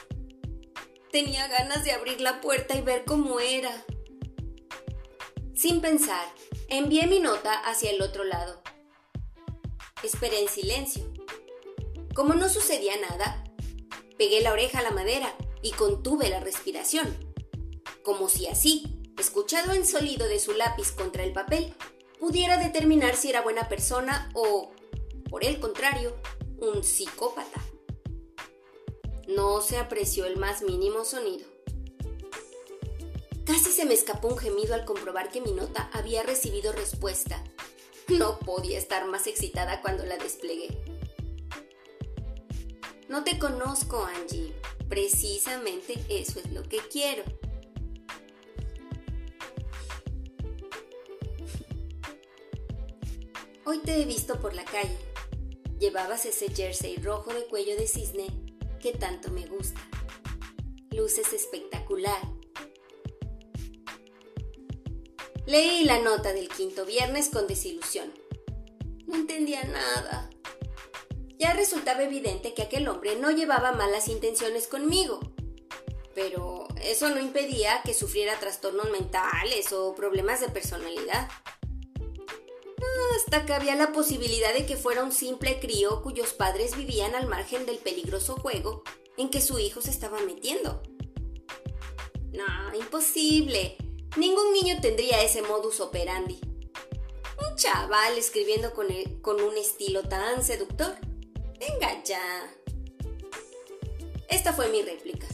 tenía 1.11 1.49
ganas 1.49 1.83
de 1.83 1.91
abrir 1.91 2.21
la 2.21 2.39
puerta 2.39 2.77
y 2.77 2.81
ver 2.81 3.03
cómo 3.03 3.41
era. 3.41 3.85
Sin 5.55 5.81
pensar, 5.81 6.25
envié 6.69 7.05
mi 7.05 7.19
nota 7.19 7.53
hacia 7.65 7.91
el 7.91 8.01
otro 8.01 8.23
lado. 8.23 8.61
Esperé 10.03 10.39
en 10.39 10.47
silencio. 10.47 11.03
Como 12.15 12.33
no 12.33 12.47
sucedía 12.47 12.95
nada, 12.95 13.43
pegué 14.17 14.39
la 14.39 14.53
oreja 14.53 14.79
a 14.79 14.83
la 14.83 14.91
madera 14.91 15.35
y 15.61 15.71
contuve 15.71 16.29
la 16.29 16.39
respiración, 16.39 17.13
como 18.03 18.29
si 18.29 18.47
así 18.47 19.00
escuchado 19.17 19.71
el 19.73 19.85
sonido 19.85 20.27
de 20.27 20.39
su 20.39 20.53
lápiz 20.53 20.91
contra 20.91 21.23
el 21.23 21.33
papel, 21.33 21.73
pudiera 22.19 22.57
determinar 22.57 23.15
si 23.15 23.29
era 23.29 23.41
buena 23.41 23.67
persona 23.67 24.29
o, 24.33 24.71
por 25.29 25.43
el 25.43 25.59
contrario, 25.59 26.15
un 26.59 26.83
psicópata. 26.83 27.61
No 29.27 29.61
se 29.61 29.77
apreció 29.77 30.25
el 30.25 30.37
más 30.37 30.61
mínimo 30.61 31.05
sonido. 31.05 31.47
Casi 33.45 33.71
se 33.71 33.85
me 33.85 33.93
escapó 33.93 34.29
un 34.29 34.37
gemido 34.37 34.73
al 34.73 34.85
comprobar 34.85 35.31
que 35.31 35.41
mi 35.41 35.51
nota 35.51 35.89
había 35.93 36.23
recibido 36.23 36.71
respuesta. 36.71 37.43
No 38.07 38.39
podía 38.39 38.77
estar 38.77 39.05
más 39.07 39.27
excitada 39.27 39.81
cuando 39.81 40.05
la 40.05 40.17
desplegué. 40.17 40.77
No 43.09 43.23
te 43.23 43.39
conozco, 43.39 44.05
Angie. 44.05 44.53
Precisamente 44.87 45.95
eso 46.09 46.39
es 46.39 46.51
lo 46.51 46.63
que 46.63 46.77
quiero. 46.89 47.23
Hoy 53.63 53.77
te 53.77 54.01
he 54.01 54.05
visto 54.05 54.39
por 54.39 54.55
la 54.55 54.65
calle. 54.65 54.97
Llevabas 55.77 56.25
ese 56.25 56.49
jersey 56.51 56.97
rojo 56.97 57.31
de 57.31 57.45
cuello 57.45 57.75
de 57.77 57.87
cisne 57.87 58.25
que 58.81 58.91
tanto 58.91 59.29
me 59.29 59.45
gusta. 59.45 59.79
Luces 60.89 61.31
espectacular. 61.31 62.19
Leí 65.45 65.83
la 65.83 65.99
nota 65.99 66.33
del 66.33 66.49
quinto 66.49 66.85
viernes 66.85 67.29
con 67.29 67.45
desilusión. 67.45 68.11
No 69.05 69.15
entendía 69.15 69.63
nada. 69.63 70.31
Ya 71.37 71.53
resultaba 71.53 72.01
evidente 72.01 72.55
que 72.55 72.63
aquel 72.63 72.87
hombre 72.87 73.15
no 73.15 73.29
llevaba 73.29 73.73
malas 73.73 74.07
intenciones 74.07 74.67
conmigo. 74.67 75.19
Pero 76.15 76.67
eso 76.81 77.09
no 77.09 77.19
impedía 77.19 77.81
que 77.83 77.93
sufriera 77.93 78.39
trastornos 78.39 78.89
mentales 78.89 79.71
o 79.71 79.93
problemas 79.93 80.41
de 80.41 80.49
personalidad 80.49 81.29
hasta 83.21 83.45
que 83.45 83.53
había 83.53 83.75
la 83.75 83.91
posibilidad 83.91 84.53
de 84.53 84.65
que 84.65 84.77
fuera 84.77 85.03
un 85.03 85.11
simple 85.11 85.59
crío 85.59 86.01
cuyos 86.01 86.33
padres 86.33 86.75
vivían 86.75 87.13
al 87.13 87.27
margen 87.27 87.65
del 87.65 87.77
peligroso 87.77 88.35
juego 88.35 88.83
en 89.17 89.29
que 89.29 89.41
su 89.41 89.59
hijo 89.59 89.81
se 89.81 89.91
estaba 89.91 90.19
metiendo. 90.21 90.81
No, 92.31 92.75
imposible. 92.75 93.77
Ningún 94.17 94.53
niño 94.53 94.79
tendría 94.81 95.21
ese 95.21 95.41
modus 95.43 95.79
operandi. 95.79 96.39
Un 97.47 97.55
chaval 97.55 98.17
escribiendo 98.17 98.73
con, 98.73 98.87
con 99.21 99.41
un 99.41 99.55
estilo 99.55 100.03
tan 100.03 100.43
seductor. 100.43 100.95
Venga 101.59 102.03
ya. 102.03 102.55
Esta 104.29 104.53
fue 104.53 104.69
mi 104.69 104.81
réplica. 104.81 105.27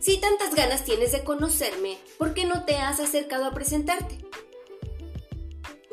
Si 0.00 0.18
tantas 0.18 0.54
ganas 0.54 0.84
tienes 0.84 1.12
de 1.12 1.22
conocerme, 1.22 1.98
¿por 2.18 2.34
qué 2.34 2.44
no 2.44 2.64
te 2.64 2.76
has 2.76 3.00
acercado 3.00 3.46
a 3.46 3.52
presentarte? 3.52 4.18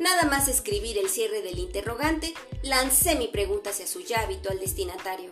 Nada 0.02 0.24
más 0.24 0.48
escribir 0.48 0.98
el 0.98 1.08
cierre 1.08 1.42
del 1.42 1.60
interrogante, 1.60 2.34
lancé 2.64 3.14
mi 3.14 3.28
pregunta 3.28 3.70
hacia 3.70 3.86
su 3.86 4.00
ya 4.00 4.22
habitual 4.22 4.58
destinatario. 4.58 5.30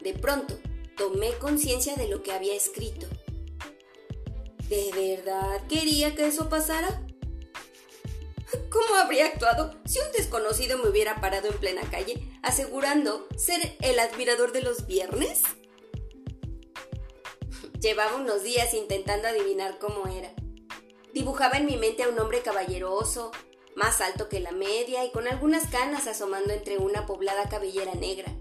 De 0.00 0.12
pronto, 0.12 0.58
tomé 0.96 1.30
conciencia 1.34 1.94
de 1.94 2.08
lo 2.08 2.24
que 2.24 2.32
había 2.32 2.54
escrito. 2.54 3.06
¿De 4.68 4.90
verdad 4.92 5.64
quería 5.68 6.16
que 6.16 6.26
eso 6.26 6.48
pasara? 6.48 7.06
¿Cómo 8.70 8.96
habría 8.96 9.26
actuado 9.26 9.72
si 9.86 10.00
un 10.00 10.10
desconocido 10.10 10.76
me 10.76 10.88
hubiera 10.88 11.20
parado 11.20 11.46
en 11.46 11.58
plena 11.58 11.88
calle 11.92 12.20
asegurando 12.42 13.28
ser 13.36 13.76
el 13.82 14.00
admirador 14.00 14.50
de 14.50 14.62
los 14.62 14.88
viernes? 14.88 15.42
Llevaba 17.80 18.16
unos 18.16 18.42
días 18.42 18.74
intentando 18.74 19.28
adivinar 19.28 19.78
cómo 19.78 20.08
era. 20.08 20.34
Dibujaba 21.18 21.56
en 21.56 21.66
mi 21.66 21.76
mente 21.76 22.04
a 22.04 22.08
un 22.08 22.18
hombre 22.20 22.42
caballeroso, 22.42 23.32
más 23.74 24.00
alto 24.00 24.28
que 24.28 24.38
la 24.38 24.52
media 24.52 25.04
y 25.04 25.10
con 25.10 25.26
algunas 25.26 25.66
canas 25.66 26.06
asomando 26.06 26.52
entre 26.52 26.78
una 26.78 27.06
poblada 27.06 27.48
cabellera 27.48 27.92
negra. 27.96 28.32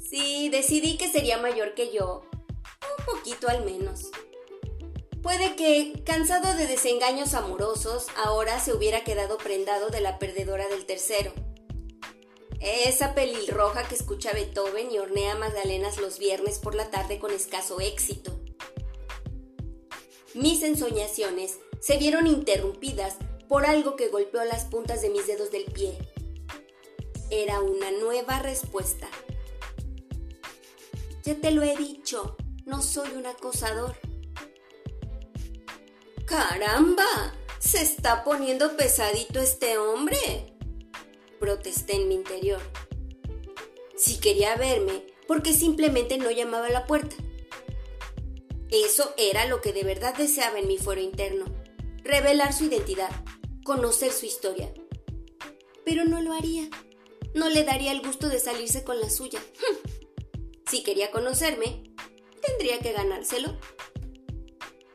Sí, 0.00 0.48
decidí 0.48 0.96
que 0.96 1.08
sería 1.08 1.38
mayor 1.38 1.74
que 1.74 1.92
yo, 1.92 2.24
un 2.98 3.04
poquito 3.04 3.48
al 3.48 3.64
menos. 3.64 4.10
Puede 5.22 5.54
que, 5.54 6.02
cansado 6.04 6.52
de 6.56 6.66
desengaños 6.66 7.32
amorosos, 7.32 8.08
ahora 8.16 8.58
se 8.58 8.72
hubiera 8.72 9.04
quedado 9.04 9.38
prendado 9.38 9.90
de 9.90 10.00
la 10.00 10.18
perdedora 10.18 10.66
del 10.66 10.84
tercero. 10.84 11.32
Esa 12.58 13.14
pelirroja 13.14 13.86
que 13.86 13.94
escucha 13.94 14.32
Beethoven 14.32 14.90
y 14.90 14.98
hornea 14.98 15.36
magdalenas 15.36 15.98
los 15.98 16.18
viernes 16.18 16.58
por 16.58 16.74
la 16.74 16.90
tarde 16.90 17.20
con 17.20 17.30
escaso 17.30 17.80
éxito. 17.80 18.36
Mis 20.36 20.62
ensoñaciones 20.62 21.60
se 21.80 21.96
vieron 21.96 22.26
interrumpidas 22.26 23.16
por 23.48 23.64
algo 23.64 23.96
que 23.96 24.08
golpeó 24.08 24.44
las 24.44 24.66
puntas 24.66 25.00
de 25.00 25.08
mis 25.08 25.26
dedos 25.26 25.50
del 25.50 25.64
pie. 25.64 25.96
Era 27.30 27.62
una 27.62 27.90
nueva 27.90 28.40
respuesta. 28.40 29.08
Ya 31.24 31.36
te 31.36 31.50
lo 31.52 31.62
he 31.62 31.74
dicho, 31.74 32.36
no 32.66 32.82
soy 32.82 33.08
un 33.16 33.24
acosador. 33.24 33.96
¡Caramba! 36.26 37.34
Se 37.58 37.80
está 37.80 38.22
poniendo 38.22 38.76
pesadito 38.76 39.40
este 39.40 39.78
hombre 39.78 40.52
protesté 41.40 41.96
en 41.96 42.08
mi 42.08 42.14
interior. 42.14 42.60
Si 43.96 44.18
quería 44.18 44.54
verme, 44.56 45.06
porque 45.26 45.54
simplemente 45.54 46.18
no 46.18 46.30
llamaba 46.30 46.66
a 46.66 46.70
la 46.70 46.86
puerta. 46.86 47.16
Eso 48.70 49.14
era 49.16 49.46
lo 49.46 49.60
que 49.60 49.72
de 49.72 49.84
verdad 49.84 50.16
deseaba 50.16 50.58
en 50.58 50.66
mi 50.66 50.78
fuero 50.78 51.00
interno, 51.00 51.44
revelar 52.02 52.52
su 52.52 52.64
identidad, 52.64 53.10
conocer 53.64 54.12
su 54.12 54.26
historia. 54.26 54.72
Pero 55.84 56.04
no 56.04 56.20
lo 56.20 56.32
haría. 56.32 56.68
No 57.34 57.48
le 57.48 57.64
daría 57.64 57.92
el 57.92 58.00
gusto 58.00 58.28
de 58.28 58.40
salirse 58.40 58.84
con 58.84 59.00
la 59.00 59.10
suya. 59.10 59.40
Si 60.68 60.82
quería 60.82 61.12
conocerme, 61.12 61.84
tendría 62.42 62.80
que 62.80 62.92
ganárselo. 62.92 63.56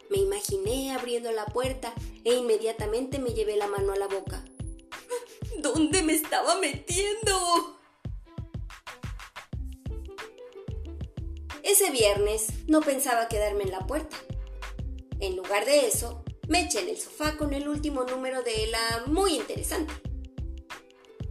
Me 0.10 0.18
imaginé 0.18 0.92
abriendo 0.92 1.32
la 1.32 1.46
puerta 1.46 1.94
e 2.26 2.34
inmediatamente 2.34 3.20
me 3.20 3.34
llevé 3.34 3.56
la 3.56 3.68
mano 3.68 3.94
a 3.94 3.96
la 3.96 4.08
boca. 4.08 4.44
¿Dónde 5.60 6.04
me 6.04 6.12
estaba 6.12 6.56
metiendo? 6.56 7.81
Ese 11.64 11.92
viernes 11.92 12.48
no 12.68 12.82
pensaba 12.82 13.28
quedarme 13.28 13.64
en 13.64 13.72
la 13.72 13.86
puerta. 13.86 14.18
En 15.20 15.36
lugar 15.36 15.66
de 15.66 15.88
eso, 15.88 16.24
me 16.48 16.62
eché 16.62 16.82
en 16.82 16.90
el 16.90 16.98
sofá 16.98 17.38
con 17.38 17.54
el 17.54 17.68
último 17.68 18.04
número 18.04 18.42
de 18.44 18.68
la 18.68 19.04
muy 19.06 19.36
interesante. 19.36 19.94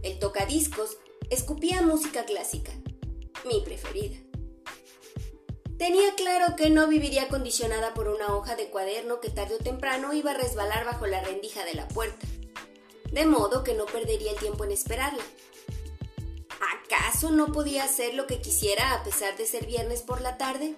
El 0.03 0.19
tocadiscos 0.19 0.97
escupía 1.29 1.81
música 1.81 2.25
clásica, 2.25 2.71
mi 3.45 3.61
preferida. 3.61 4.17
Tenía 5.77 6.13
claro 6.15 6.55
que 6.55 6.69
no 6.69 6.87
viviría 6.87 7.27
condicionada 7.27 7.93
por 7.93 8.07
una 8.07 8.35
hoja 8.35 8.55
de 8.55 8.69
cuaderno 8.69 9.19
que 9.19 9.29
tarde 9.29 9.55
o 9.55 9.63
temprano 9.63 10.13
iba 10.13 10.31
a 10.31 10.37
resbalar 10.37 10.85
bajo 10.85 11.07
la 11.07 11.21
rendija 11.21 11.65
de 11.65 11.73
la 11.73 11.87
puerta 11.87 12.27
de 13.11 13.25
modo 13.25 13.63
que 13.63 13.73
no 13.73 13.85
perdería 13.85 14.31
el 14.31 14.37
tiempo 14.37 14.63
en 14.63 14.71
esperarla. 14.71 15.23
¿Acaso 16.61 17.31
no 17.31 17.51
podía 17.51 17.83
hacer 17.83 18.13
lo 18.13 18.27
que 18.27 18.39
quisiera 18.39 18.93
a 18.93 19.03
pesar 19.03 19.35
de 19.35 19.45
ser 19.45 19.65
viernes 19.65 20.01
por 20.01 20.21
la 20.21 20.37
tarde? 20.37 20.75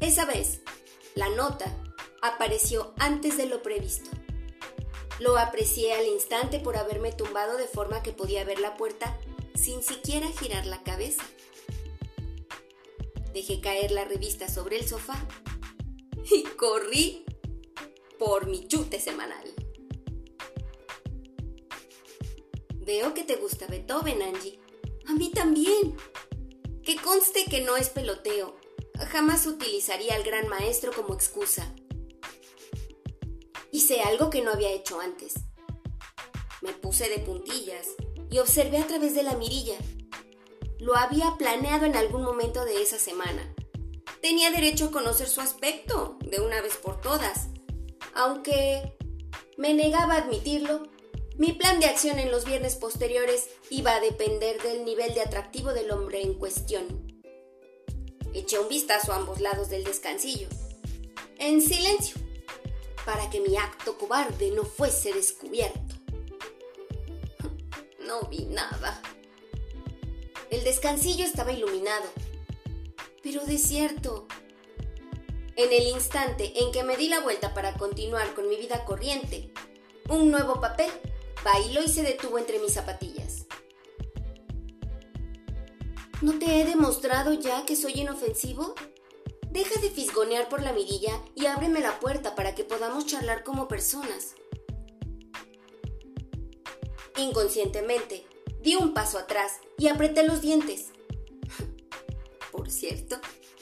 Esa 0.00 0.24
vez, 0.24 0.60
la 1.14 1.28
nota 1.30 1.76
apareció 2.22 2.94
antes 2.98 3.36
de 3.36 3.46
lo 3.46 3.62
previsto. 3.62 4.10
Lo 5.18 5.36
aprecié 5.38 5.94
al 5.94 6.06
instante 6.06 6.60
por 6.60 6.76
haberme 6.76 7.12
tumbado 7.12 7.56
de 7.56 7.66
forma 7.66 8.02
que 8.02 8.12
podía 8.12 8.44
ver 8.44 8.60
la 8.60 8.76
puerta 8.76 9.18
sin 9.54 9.82
siquiera 9.82 10.28
girar 10.28 10.66
la 10.66 10.82
cabeza. 10.82 11.22
Dejé 13.32 13.60
caer 13.60 13.90
la 13.90 14.04
revista 14.04 14.48
sobre 14.48 14.78
el 14.78 14.86
sofá 14.86 15.16
y 16.30 16.42
corrí 16.56 17.24
por 18.18 18.46
mi 18.46 18.66
chute 18.66 19.00
semanal. 19.00 19.61
Veo 22.84 23.14
que 23.14 23.22
te 23.22 23.36
gusta 23.36 23.66
Beethoven, 23.66 24.22
Angie. 24.22 24.60
A 25.06 25.12
mí 25.12 25.30
también. 25.30 25.96
Que 26.82 26.96
conste 26.96 27.44
que 27.44 27.60
no 27.60 27.76
es 27.76 27.90
peloteo. 27.90 28.56
Jamás 29.10 29.46
utilizaría 29.46 30.14
al 30.14 30.24
gran 30.24 30.48
maestro 30.48 30.92
como 30.92 31.14
excusa. 31.14 31.74
Hice 33.70 34.02
algo 34.02 34.30
que 34.30 34.42
no 34.42 34.50
había 34.50 34.72
hecho 34.72 35.00
antes. 35.00 35.34
Me 36.60 36.72
puse 36.72 37.08
de 37.08 37.18
puntillas 37.18 37.88
y 38.30 38.38
observé 38.38 38.78
a 38.78 38.86
través 38.86 39.14
de 39.14 39.22
la 39.22 39.36
mirilla. 39.36 39.76
Lo 40.78 40.96
había 40.96 41.36
planeado 41.38 41.86
en 41.86 41.96
algún 41.96 42.22
momento 42.22 42.64
de 42.64 42.82
esa 42.82 42.98
semana. 42.98 43.54
Tenía 44.20 44.50
derecho 44.50 44.86
a 44.86 44.90
conocer 44.90 45.28
su 45.28 45.40
aspecto, 45.40 46.18
de 46.20 46.40
una 46.40 46.60
vez 46.60 46.76
por 46.76 47.00
todas. 47.00 47.48
Aunque 48.14 48.96
me 49.56 49.74
negaba 49.74 50.14
a 50.14 50.18
admitirlo, 50.18 50.91
mi 51.38 51.52
plan 51.52 51.80
de 51.80 51.86
acción 51.86 52.18
en 52.18 52.30
los 52.30 52.44
viernes 52.44 52.76
posteriores 52.76 53.48
iba 53.70 53.94
a 53.94 54.00
depender 54.00 54.60
del 54.62 54.84
nivel 54.84 55.14
de 55.14 55.22
atractivo 55.22 55.72
del 55.72 55.90
hombre 55.90 56.20
en 56.20 56.34
cuestión. 56.34 56.84
Eché 58.34 58.58
un 58.58 58.68
vistazo 58.68 59.12
a 59.12 59.16
ambos 59.16 59.40
lados 59.40 59.68
del 59.70 59.84
descansillo, 59.84 60.48
en 61.38 61.60
silencio, 61.62 62.16
para 63.04 63.30
que 63.30 63.40
mi 63.40 63.56
acto 63.56 63.98
cobarde 63.98 64.50
no 64.50 64.64
fuese 64.64 65.12
descubierto. 65.12 65.94
No 68.06 68.22
vi 68.28 68.44
nada. 68.44 69.00
El 70.50 70.64
descansillo 70.64 71.24
estaba 71.24 71.52
iluminado, 71.52 72.04
pero 73.22 73.44
desierto. 73.46 74.26
En 75.56 75.72
el 75.72 75.88
instante 75.88 76.52
en 76.62 76.72
que 76.72 76.82
me 76.82 76.96
di 76.96 77.08
la 77.08 77.20
vuelta 77.20 77.52
para 77.54 77.74
continuar 77.74 78.34
con 78.34 78.48
mi 78.48 78.56
vida 78.56 78.84
corriente, 78.84 79.52
un 80.08 80.30
nuevo 80.30 80.60
papel 80.60 80.90
Bailó 81.44 81.82
y 81.82 81.88
se 81.88 82.02
detuvo 82.02 82.38
entre 82.38 82.58
mis 82.58 82.74
zapatillas. 82.74 83.46
¿No 86.20 86.38
te 86.38 86.60
he 86.60 86.64
demostrado 86.64 87.32
ya 87.32 87.64
que 87.64 87.74
soy 87.74 87.94
inofensivo? 87.94 88.74
Deja 89.50 89.80
de 89.80 89.90
fisgonear 89.90 90.48
por 90.48 90.62
la 90.62 90.72
mirilla 90.72 91.20
y 91.34 91.46
ábreme 91.46 91.80
la 91.80 91.98
puerta 91.98 92.34
para 92.34 92.54
que 92.54 92.64
podamos 92.64 93.06
charlar 93.06 93.42
como 93.42 93.66
personas. 93.66 94.34
Inconscientemente, 97.18 98.24
di 98.60 98.76
un 98.76 98.94
paso 98.94 99.18
atrás 99.18 99.58
y 99.78 99.88
apreté 99.88 100.22
los 100.22 100.40
dientes. 100.40 100.90
Por 102.52 102.70
cierto, 102.70 103.20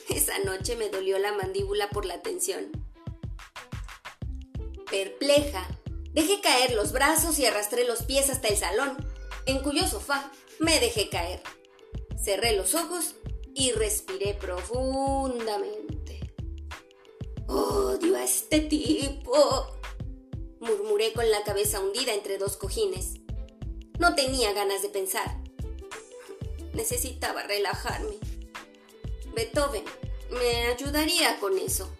esa 0.08 0.38
noche 0.40 0.76
me 0.76 0.90
dolió 0.90 1.18
la 1.18 1.32
mandíbula 1.32 1.88
por 1.90 2.04
la 2.04 2.20
tensión. 2.20 2.70
Perpleja, 4.90 5.66
Dejé 6.12 6.40
caer 6.40 6.74
los 6.74 6.92
brazos 6.92 7.38
y 7.38 7.46
arrastré 7.46 7.84
los 7.84 8.02
pies 8.02 8.30
hasta 8.30 8.48
el 8.48 8.56
salón, 8.56 8.96
en 9.46 9.62
cuyo 9.62 9.86
sofá 9.86 10.32
me 10.58 10.80
dejé 10.80 11.08
caer. 11.08 11.42
Cerré 12.22 12.56
los 12.56 12.74
ojos 12.74 13.14
y 13.54 13.72
respiré 13.72 14.34
profundamente. 14.34 16.34
Odio 17.46 18.16
a 18.16 18.24
este 18.24 18.60
tipo, 18.60 19.66
murmuré 20.60 21.12
con 21.12 21.30
la 21.30 21.42
cabeza 21.42 21.80
hundida 21.80 22.12
entre 22.12 22.38
dos 22.38 22.56
cojines. 22.56 23.14
No 23.98 24.14
tenía 24.14 24.52
ganas 24.52 24.82
de 24.82 24.88
pensar. 24.88 25.42
Necesitaba 26.74 27.42
relajarme. 27.42 28.18
Beethoven 29.34 29.84
me 30.30 30.66
ayudaría 30.66 31.38
con 31.38 31.58
eso. 31.58 31.90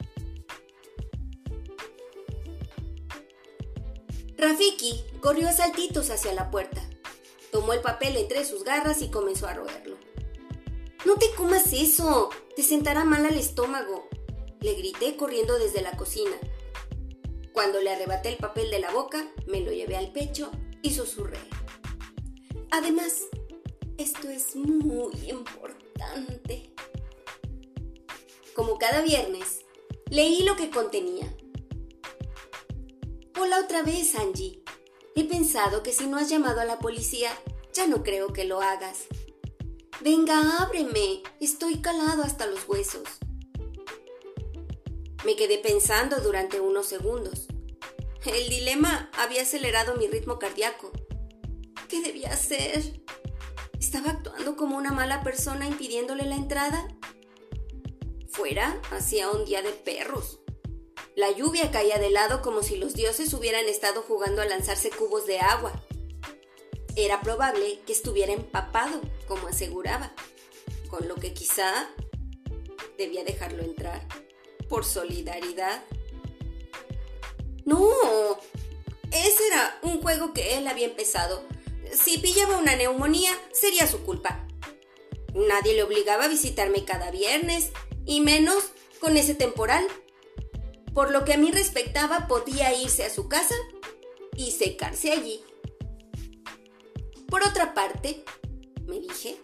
Rafiki 4.41 5.05
corrió 5.21 5.51
a 5.51 5.53
saltitos 5.53 6.09
hacia 6.09 6.33
la 6.33 6.51
puerta. 6.51 6.81
Tomó 7.53 7.75
el 7.75 7.83
papel 7.83 8.17
entre 8.17 8.47
sus 8.47 8.65
garras 8.65 9.03
y 9.03 9.11
comenzó 9.11 9.47
a 9.47 9.53
roerlo. 9.53 9.99
No 11.05 11.17
te 11.17 11.31
comas 11.37 11.75
eso, 11.75 12.31
te 12.57 12.63
sentará 12.63 13.05
mal 13.05 13.27
al 13.27 13.37
estómago, 13.37 14.09
le 14.61 14.75
grité 14.75 15.17
corriendo 15.17 15.59
desde 15.59 15.83
la 15.83 15.95
cocina. 15.95 16.37
Cuando 17.53 17.83
le 17.83 17.91
arrebaté 17.91 18.31
el 18.31 18.39
papel 18.39 18.71
de 18.71 18.81
la 18.81 18.91
boca, 18.91 19.31
me 19.47 19.61
lo 19.61 19.73
llevé 19.73 19.97
al 19.97 20.11
pecho 20.11 20.51
y 20.81 20.95
susurré. 20.95 21.39
Además, 22.71 23.25
esto 23.99 24.31
es 24.31 24.57
muy 24.57 25.13
importante. 25.29 26.73
Como 28.55 28.79
cada 28.79 29.03
viernes, 29.03 29.67
leí 30.09 30.45
lo 30.45 30.57
que 30.57 30.71
contenía 30.71 31.31
Hola 33.43 33.61
otra 33.61 33.83
vez, 33.83 34.17
Angie. 34.17 34.63
He 35.17 35.25
pensado 35.25 35.83
que 35.83 35.95
si 35.95 36.07
no 36.07 36.19
has 36.19 36.29
llamado 36.29 36.61
a 36.61 36.67
la 36.67 36.79
policía, 36.79 37.31
ya 37.73 37.87
no 37.87 38.03
creo 38.03 38.35
que 38.35 38.45
lo 38.45 38.61
hagas. 38.61 39.07
Venga, 40.03 40.59
ábreme. 40.59 41.23
Estoy 41.41 41.81
calado 41.81 42.23
hasta 42.23 42.47
los 42.47 42.69
huesos. 42.69 43.09
Me 45.25 45.37
quedé 45.37 45.57
pensando 45.57 46.21
durante 46.21 46.61
unos 46.61 46.85
segundos. 46.85 47.47
El 48.27 48.51
dilema 48.51 49.11
había 49.15 49.41
acelerado 49.41 49.97
mi 49.97 50.07
ritmo 50.07 50.39
cardíaco. 50.39 50.93
¿Qué 51.89 52.03
debía 52.03 52.35
hacer? 52.35 53.03
¿Estaba 53.79 54.11
actuando 54.11 54.55
como 54.55 54.77
una 54.77 54.93
mala 54.93 55.23
persona 55.23 55.67
impidiéndole 55.67 56.27
la 56.27 56.37
entrada? 56.37 56.89
Fuera 58.29 58.79
hacía 58.91 59.31
un 59.31 59.47
día 59.47 59.63
de 59.63 59.73
perros. 59.73 60.40
La 61.17 61.31
lluvia 61.33 61.71
caía 61.71 61.99
de 61.99 62.11
lado 62.11 62.41
como 62.41 62.63
si 62.63 62.77
los 62.77 62.95
dioses 62.95 63.35
hubieran 63.35 63.67
estado 63.67 64.03
jugando 64.03 64.43
a 64.43 64.47
lanzarse 64.47 64.91
cubos 64.91 65.27
de 65.27 65.41
agua. 65.41 65.73
Era 66.97 67.21
probable 67.21 67.81
que 67.87 67.93
estuviera 67.93 68.33
empapado, 68.33 69.01
como 69.27 69.49
aseguraba, 69.49 70.13
con 70.89 71.09
lo 71.09 71.17
que 71.17 71.35
quizá 71.35 71.91
debía 72.97 73.25
dejarlo 73.25 73.63
entrar, 73.63 74.07
por 74.69 74.85
solidaridad. 74.85 75.83
No, 77.65 77.89
ese 79.11 79.47
era 79.49 79.79
un 79.83 80.01
juego 80.01 80.33
que 80.33 80.57
él 80.57 80.69
había 80.69 80.87
empezado. 80.87 81.45
Si 81.93 82.19
pillaba 82.19 82.59
una 82.59 82.77
neumonía, 82.77 83.33
sería 83.53 83.87
su 83.87 84.05
culpa. 84.05 84.47
Nadie 85.35 85.75
le 85.75 85.83
obligaba 85.83 86.25
a 86.25 86.29
visitarme 86.29 86.85
cada 86.85 87.11
viernes, 87.11 87.71
y 88.07 88.21
menos 88.21 88.71
con 89.01 89.17
ese 89.17 89.35
temporal 89.35 89.87
por 90.95 91.11
lo 91.11 91.25
que 91.25 91.35
a 91.35 91.39
mí 91.39 91.51
respectaba 91.51 92.27
podía 92.27 92.75
irse 92.75 93.05
a 93.05 93.11
su 93.11 93.29
casa 93.29 93.55
y 94.37 94.51
secarse 94.51 95.13
allí. 95.13 95.43
Por 97.29 97.43
otra 97.43 97.75
parte, 97.75 98.25
me 98.87 98.99
dije, 98.99 99.37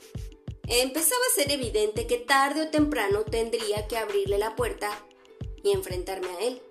empezaba 0.66 1.20
a 1.30 1.34
ser 1.34 1.52
evidente 1.52 2.06
que 2.06 2.18
tarde 2.18 2.62
o 2.62 2.70
temprano 2.70 3.22
tendría 3.24 3.86
que 3.86 3.96
abrirle 3.96 4.38
la 4.38 4.56
puerta 4.56 4.90
y 5.62 5.70
enfrentarme 5.70 6.28
a 6.28 6.40
él. 6.40 6.62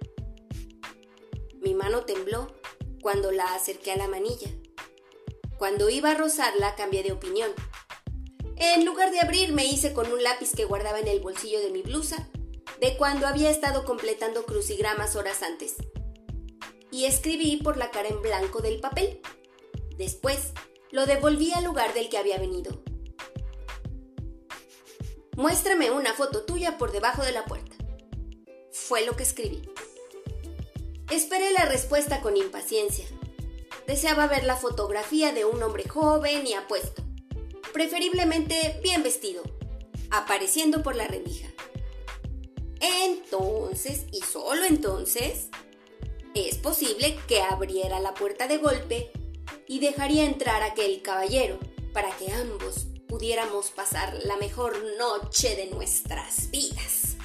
Mi 1.62 1.74
mano 1.74 2.04
tembló 2.06 2.54
cuando 3.02 3.32
la 3.32 3.56
acerqué 3.56 3.92
a 3.92 3.98
la 3.98 4.08
manilla. 4.08 4.50
Cuando 5.58 5.90
iba 5.90 6.12
a 6.12 6.16
rozarla 6.16 6.76
cambié 6.76 7.02
de 7.02 7.14
opinión. 7.14 7.52
En 8.58 8.86
lugar 8.86 9.12
de 9.12 9.20
abrir 9.20 9.54
me 9.54 9.66
hice 9.66 9.94
con 9.94 10.12
un 10.12 10.22
lápiz 10.22 10.54
que 10.54 10.66
guardaba 10.66 11.00
en 11.00 11.08
el 11.08 11.22
bolsillo 11.22 11.60
de 11.60 11.72
mi 11.72 11.82
blusa 11.82 12.30
de 12.80 12.98
cuando 12.98 13.28
había 13.28 13.50
estado 13.50 13.86
completando 13.86 14.46
crucigramas 14.46 15.16
horas 15.16 15.42
antes. 15.44 15.76
Y 16.92 17.06
escribí 17.06 17.58
por 17.58 17.78
la 17.78 17.92
cara 17.92 18.10
en 18.10 18.22
blanco 18.22 18.62
del 18.62 18.80
papel. 18.80 19.22
Después, 19.98 20.52
lo 20.92 21.06
devolví 21.06 21.52
al 21.52 21.64
lugar 21.66 21.94
del 21.94 22.10
que 22.10 22.18
había 22.18 22.38
venido. 22.38 22.82
Muéstrame 25.36 25.92
una 25.92 26.14
foto 26.14 26.46
tuya 26.46 26.78
por 26.78 26.92
debajo 26.92 27.24
de 27.24 27.34
la 27.34 27.46
puerta. 27.46 27.76
Fue 28.72 29.06
lo 29.06 29.16
que 29.18 29.24
escribí. 29.24 29.62
Esperé 31.12 31.52
la 31.52 31.66
respuesta 31.66 32.22
con 32.22 32.38
impaciencia. 32.38 33.06
Deseaba 33.86 34.28
ver 34.28 34.44
la 34.46 34.56
fotografía 34.56 35.34
de 35.34 35.46
un 35.46 35.62
hombre 35.62 35.88
joven 35.88 36.48
y 36.48 36.54
apuesto, 36.54 37.04
preferiblemente 37.74 38.80
bien 38.82 39.04
vestido, 39.04 39.44
apareciendo 40.10 40.82
por 40.82 40.96
la 40.96 41.08
rendija. 41.08 41.48
Entonces, 42.80 44.06
y 44.12 44.22
solo 44.22 44.66
entonces, 44.66 45.50
es 46.34 46.58
posible 46.58 47.18
que 47.28 47.42
abriera 47.42 48.00
la 48.00 48.14
puerta 48.14 48.48
de 48.48 48.58
golpe 48.58 49.12
y 49.68 49.80
dejaría 49.80 50.26
entrar 50.26 50.62
a 50.62 50.68
aquel 50.68 51.02
caballero 51.02 51.60
para 51.94 52.16
que 52.18 52.32
ambos 52.32 52.88
pudiéramos 53.08 53.72
pasar 53.72 54.20
la 54.26 54.36
mejor 54.38 54.76
noche 54.98 55.56
de 55.56 55.68
nuestras 55.68 56.52
vidas. 56.52 57.16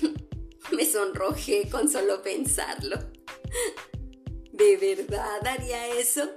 Me 0.72 0.84
sonrojé 0.84 1.68
con 1.70 1.88
solo 1.88 2.22
pensarlo. 2.22 2.98
¿De 4.52 4.76
verdad 4.76 5.46
haría 5.46 5.88
eso? 5.88 6.28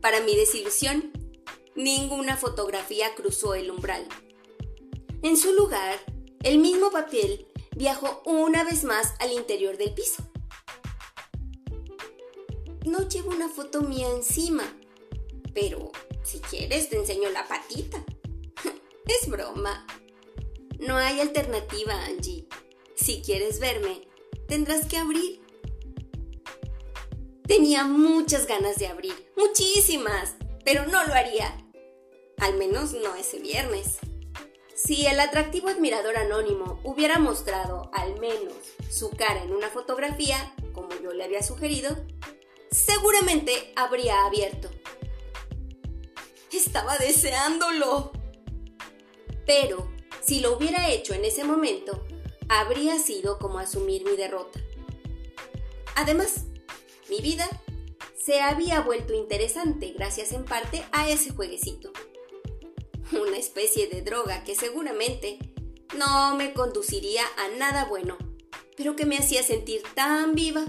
Para 0.00 0.20
mi 0.20 0.36
desilusión, 0.36 1.10
ninguna 1.74 2.36
fotografía 2.36 3.14
cruzó 3.16 3.54
el 3.54 3.70
umbral. 3.70 4.06
En 5.22 5.36
su 5.36 5.52
lugar, 5.52 6.00
el 6.42 6.58
mismo 6.58 6.90
papel 6.90 7.46
viajó 7.76 8.22
una 8.26 8.64
vez 8.64 8.82
más 8.82 9.14
al 9.20 9.32
interior 9.32 9.76
del 9.76 9.94
piso. 9.94 10.24
No 12.84 13.08
llevo 13.08 13.30
una 13.30 13.48
foto 13.48 13.82
mía 13.82 14.08
encima, 14.10 14.64
pero 15.54 15.92
si 16.24 16.40
quieres 16.40 16.88
te 16.88 16.96
enseño 16.96 17.30
la 17.30 17.46
patita. 17.46 18.04
es 19.06 19.28
broma. 19.28 19.86
No 20.80 20.96
hay 20.96 21.20
alternativa, 21.20 21.94
Angie. 22.06 22.48
Si 22.96 23.22
quieres 23.22 23.60
verme, 23.60 24.08
tendrás 24.48 24.86
que 24.86 24.96
abrir. 24.96 25.40
Tenía 27.46 27.84
muchas 27.84 28.46
ganas 28.48 28.76
de 28.76 28.88
abrir, 28.88 29.32
muchísimas, 29.36 30.34
pero 30.64 30.86
no 30.86 31.04
lo 31.06 31.14
haría. 31.14 31.56
Al 32.38 32.56
menos 32.56 32.92
no 32.92 33.14
ese 33.14 33.38
viernes. 33.38 33.98
Si 34.84 35.06
el 35.06 35.20
atractivo 35.20 35.68
admirador 35.68 36.16
anónimo 36.16 36.80
hubiera 36.82 37.20
mostrado 37.20 37.88
al 37.92 38.18
menos 38.18 38.52
su 38.90 39.10
cara 39.10 39.44
en 39.44 39.52
una 39.52 39.68
fotografía, 39.68 40.54
como 40.72 40.88
yo 41.00 41.12
le 41.12 41.22
había 41.22 41.42
sugerido, 41.42 41.96
seguramente 42.70 43.72
habría 43.76 44.26
abierto. 44.26 44.70
Estaba 46.50 46.98
deseándolo. 46.98 48.10
Pero, 49.46 49.88
si 50.20 50.40
lo 50.40 50.56
hubiera 50.56 50.90
hecho 50.90 51.14
en 51.14 51.24
ese 51.24 51.44
momento, 51.44 52.04
habría 52.48 52.98
sido 52.98 53.38
como 53.38 53.60
asumir 53.60 54.04
mi 54.04 54.16
derrota. 54.16 54.58
Además, 55.94 56.46
mi 57.08 57.20
vida 57.20 57.48
se 58.16 58.40
había 58.40 58.80
vuelto 58.80 59.14
interesante 59.14 59.92
gracias 59.96 60.32
en 60.32 60.44
parte 60.44 60.82
a 60.90 61.08
ese 61.08 61.30
jueguecito 61.30 61.92
especie 63.42 63.88
de 63.88 64.02
droga 64.02 64.44
que 64.44 64.54
seguramente 64.54 65.38
no 65.98 66.36
me 66.36 66.54
conduciría 66.54 67.24
a 67.36 67.48
nada 67.58 67.86
bueno, 67.86 68.16
pero 68.76 68.94
que 68.94 69.04
me 69.04 69.18
hacía 69.18 69.42
sentir 69.42 69.82
tan 69.94 70.34
viva. 70.34 70.64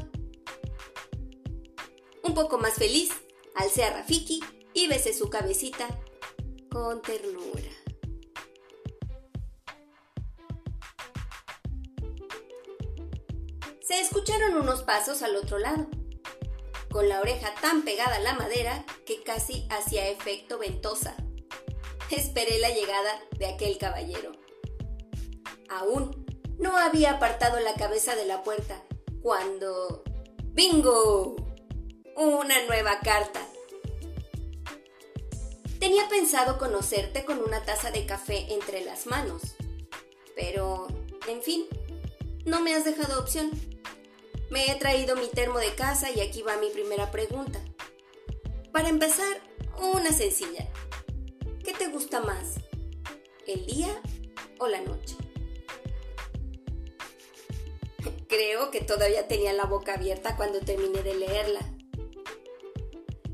Un 2.24 2.34
poco 2.34 2.58
más 2.58 2.74
feliz, 2.74 3.12
alcé 3.54 3.84
a 3.84 3.94
Rafiki 3.94 4.42
y 4.74 4.88
besé 4.88 5.14
su 5.14 5.30
cabecita 5.30 5.88
con 6.72 7.02
ternura. 7.04 7.70
Se 13.82 14.00
escucharon 14.00 14.56
unos 14.56 14.82
pasos 14.82 15.22
al 15.22 15.36
otro 15.36 15.60
lado, 15.60 15.88
con 16.90 17.08
la 17.08 17.22
oreja 17.22 17.54
tan 17.62 17.84
pegada 17.84 18.16
a 18.16 18.20
la 18.20 18.34
madera 18.34 18.84
que 19.06 19.22
casi 19.22 19.68
hacía 19.70 20.10
efecto 20.10 20.58
ventosa 20.58 21.23
esperé 22.12 22.60
la 22.60 22.70
llegada 22.70 23.22
de 23.38 23.48
aquel 23.48 23.78
caballero. 23.78 24.32
Aún 25.70 26.26
no 26.60 26.78
había 26.78 27.12
apartado 27.12 27.60
la 27.60 27.74
cabeza 27.74 28.16
de 28.16 28.26
la 28.26 28.44
puerta 28.44 28.84
cuando... 29.22 30.04
¡Bingo! 30.54 31.36
Una 32.16 32.64
nueva 32.68 33.00
carta. 33.00 33.42
Tenía 35.80 36.08
pensado 36.08 36.58
conocerte 36.58 37.26
con 37.26 37.40
una 37.40 37.64
taza 37.66 37.92
de 37.92 38.06
café 38.06 38.54
entre 38.54 38.86
las 38.86 39.08
manos, 39.08 39.42
pero, 40.36 40.88
en 41.28 41.42
fin, 41.42 41.66
no 42.46 42.62
me 42.62 42.74
has 42.74 42.86
dejado 42.86 43.20
opción. 43.20 43.52
Me 44.50 44.72
he 44.72 44.76
traído 44.76 45.16
mi 45.16 45.28
termo 45.28 45.60
de 45.60 45.74
casa 45.76 46.12
y 46.12 46.22
aquí 46.22 46.42
va 46.42 46.58
mi 46.58 46.70
primera 46.70 47.12
pregunta. 47.12 47.60
Para 48.72 48.90
empezar, 48.90 49.42
una 49.82 50.12
sencilla. 50.14 50.68
¿Qué 51.74 51.86
te 51.86 51.92
gusta 51.92 52.22
más? 52.22 52.60
el 53.48 53.66
día 53.66 54.00
o 54.60 54.68
la 54.68 54.82
noche. 54.82 55.16
Creo 58.28 58.70
que 58.72 58.82
todavía 58.82 59.28
tenía 59.28 59.54
la 59.54 59.66
boca 59.66 59.96
abierta 59.96 60.36
cuando 60.36 60.60
terminé 60.60 61.02
de 61.02 61.16
leerla. 61.16 61.62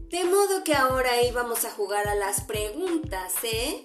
De 0.10 0.24
modo 0.24 0.64
que 0.64 0.74
ahora 0.74 1.22
íbamos 1.22 1.66
a 1.66 1.72
jugar 1.72 2.08
a 2.08 2.16
las 2.16 2.42
preguntas, 2.42 3.34
¿eh? 3.44 3.84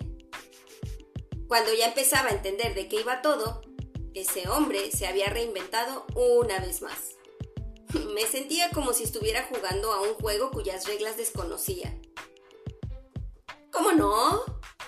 Cuando 1.48 1.74
ya 1.74 1.88
empezaba 1.88 2.28
a 2.30 2.34
entender 2.34 2.74
de 2.74 2.88
qué 2.88 3.00
iba 3.00 3.22
todo, 3.22 3.60
ese 4.14 4.48
hombre 4.48 4.92
se 4.92 5.08
había 5.08 5.26
reinventado 5.26 6.06
una 6.14 6.60
vez 6.60 6.80
más. 6.80 7.16
Me 8.14 8.22
sentía 8.22 8.70
como 8.70 8.92
si 8.92 9.02
estuviera 9.02 9.46
jugando 9.52 9.92
a 9.92 10.00
un 10.00 10.14
juego 10.14 10.50
cuyas 10.50 10.86
reglas 10.86 11.16
desconocía. 11.16 12.00
¿Cómo 13.74 13.90
no? 13.90 14.44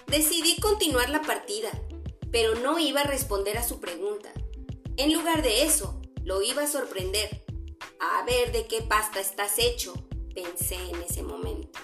Decidí 0.06 0.60
continuar 0.60 1.10
la 1.10 1.20
partida, 1.20 1.70
pero 2.30 2.54
no 2.54 2.78
iba 2.78 3.00
a 3.00 3.04
responder 3.04 3.58
a 3.58 3.66
su 3.66 3.80
pregunta. 3.80 4.32
En 4.96 5.12
lugar 5.12 5.42
de 5.42 5.64
eso, 5.64 6.00
lo 6.22 6.40
iba 6.40 6.62
a 6.62 6.68
sorprender. 6.68 7.44
A 7.98 8.24
ver 8.24 8.52
de 8.52 8.68
qué 8.68 8.82
pasta 8.82 9.18
estás 9.18 9.58
hecho, 9.58 9.92
pensé 10.36 10.76
en 10.76 11.02
ese 11.02 11.24
momento. 11.24 11.80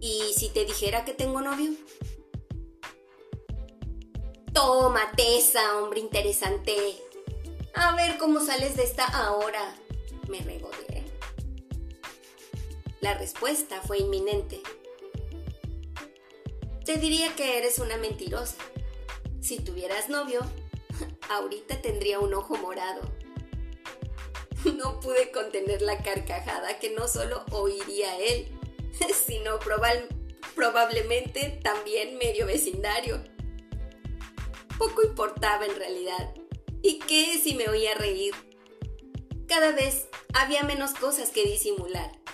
¿Y 0.00 0.32
si 0.34 0.48
te 0.48 0.64
dijera 0.64 1.04
que 1.04 1.12
tengo 1.12 1.42
novio? 1.42 1.72
Toma, 4.54 5.12
Tessa, 5.14 5.76
hombre 5.78 6.00
interesante. 6.00 6.74
A 7.74 7.94
ver 7.96 8.16
cómo 8.16 8.40
sales 8.40 8.76
de 8.76 8.84
esta 8.84 9.04
ahora. 9.04 9.76
Me 10.26 10.40
regodeé. 10.40 10.95
La 13.06 13.14
respuesta 13.14 13.80
fue 13.82 13.98
inminente. 13.98 14.60
Te 16.84 16.96
diría 16.96 17.36
que 17.36 17.56
eres 17.56 17.78
una 17.78 17.96
mentirosa. 17.98 18.56
Si 19.40 19.60
tuvieras 19.60 20.08
novio, 20.08 20.40
ahorita 21.30 21.80
tendría 21.80 22.18
un 22.18 22.34
ojo 22.34 22.56
morado. 22.56 23.02
No 24.76 24.98
pude 24.98 25.30
contener 25.30 25.82
la 25.82 25.98
carcajada 25.98 26.80
que 26.80 26.90
no 26.90 27.06
solo 27.06 27.44
oiría 27.52 28.18
él, 28.18 28.48
sino 29.26 29.60
probablemente 30.56 31.60
también 31.62 32.18
medio 32.18 32.46
vecindario. 32.46 33.22
Poco 34.78 35.04
importaba 35.04 35.64
en 35.64 35.76
realidad. 35.76 36.34
¿Y 36.82 36.98
qué 36.98 37.38
si 37.38 37.54
me 37.54 37.68
oía 37.68 37.94
reír? 37.94 38.34
Cada 39.46 39.70
vez 39.70 40.08
había 40.34 40.64
menos 40.64 40.94
cosas 40.94 41.30
que 41.30 41.44
disimular. 41.44 42.25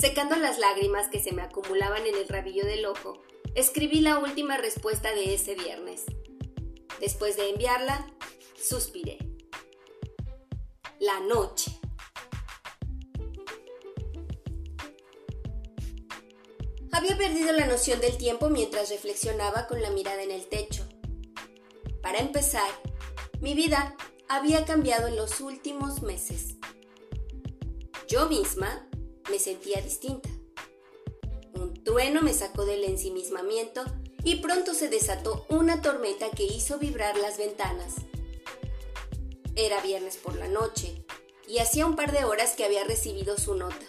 Secando 0.00 0.34
las 0.36 0.58
lágrimas 0.58 1.08
que 1.08 1.22
se 1.22 1.32
me 1.32 1.42
acumulaban 1.42 2.06
en 2.06 2.14
el 2.14 2.26
rabillo 2.26 2.64
del 2.64 2.86
ojo, 2.86 3.20
escribí 3.54 4.00
la 4.00 4.18
última 4.18 4.56
respuesta 4.56 5.14
de 5.14 5.34
ese 5.34 5.54
viernes. 5.54 6.06
Después 7.00 7.36
de 7.36 7.50
enviarla, 7.50 8.06
suspiré. 8.58 9.18
La 11.00 11.20
noche. 11.20 11.78
Había 16.92 17.18
perdido 17.18 17.52
la 17.52 17.66
noción 17.66 18.00
del 18.00 18.16
tiempo 18.16 18.48
mientras 18.48 18.88
reflexionaba 18.88 19.66
con 19.66 19.82
la 19.82 19.90
mirada 19.90 20.22
en 20.22 20.30
el 20.30 20.46
techo. 20.46 20.88
Para 22.00 22.20
empezar, 22.20 22.70
mi 23.42 23.52
vida 23.52 23.94
había 24.28 24.64
cambiado 24.64 25.08
en 25.08 25.16
los 25.16 25.42
últimos 25.42 26.00
meses. 26.00 26.54
Yo 28.08 28.30
misma 28.30 28.89
me 29.28 29.38
sentía 29.38 29.80
distinta. 29.80 30.28
Un 31.54 31.82
trueno 31.84 32.22
me 32.22 32.32
sacó 32.32 32.64
del 32.64 32.84
ensimismamiento 32.84 33.84
y 34.24 34.36
pronto 34.36 34.74
se 34.74 34.88
desató 34.88 35.46
una 35.48 35.82
tormenta 35.82 36.30
que 36.30 36.44
hizo 36.44 36.78
vibrar 36.78 37.16
las 37.16 37.38
ventanas. 37.38 37.96
Era 39.56 39.80
viernes 39.80 40.16
por 40.16 40.36
la 40.36 40.48
noche 40.48 41.04
y 41.46 41.58
hacía 41.58 41.86
un 41.86 41.96
par 41.96 42.12
de 42.12 42.24
horas 42.24 42.54
que 42.54 42.64
había 42.64 42.84
recibido 42.84 43.36
su 43.36 43.54
nota. 43.54 43.86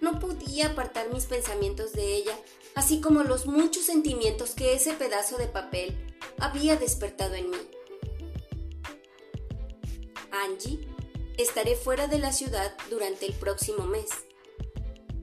No 0.00 0.18
podía 0.18 0.68
apartar 0.68 1.12
mis 1.12 1.26
pensamientos 1.26 1.92
de 1.92 2.16
ella, 2.16 2.36
así 2.74 3.00
como 3.00 3.22
los 3.22 3.46
muchos 3.46 3.84
sentimientos 3.84 4.50
que 4.50 4.74
ese 4.74 4.92
pedazo 4.92 5.38
de 5.38 5.46
papel 5.46 5.96
había 6.38 6.76
despertado 6.76 7.34
en 7.34 7.50
mí. 7.50 7.56
Angie, 10.32 10.80
estaré 11.38 11.76
fuera 11.76 12.06
de 12.06 12.18
la 12.18 12.32
ciudad 12.32 12.76
durante 12.90 13.26
el 13.26 13.32
próximo 13.32 13.86
mes. 13.86 14.10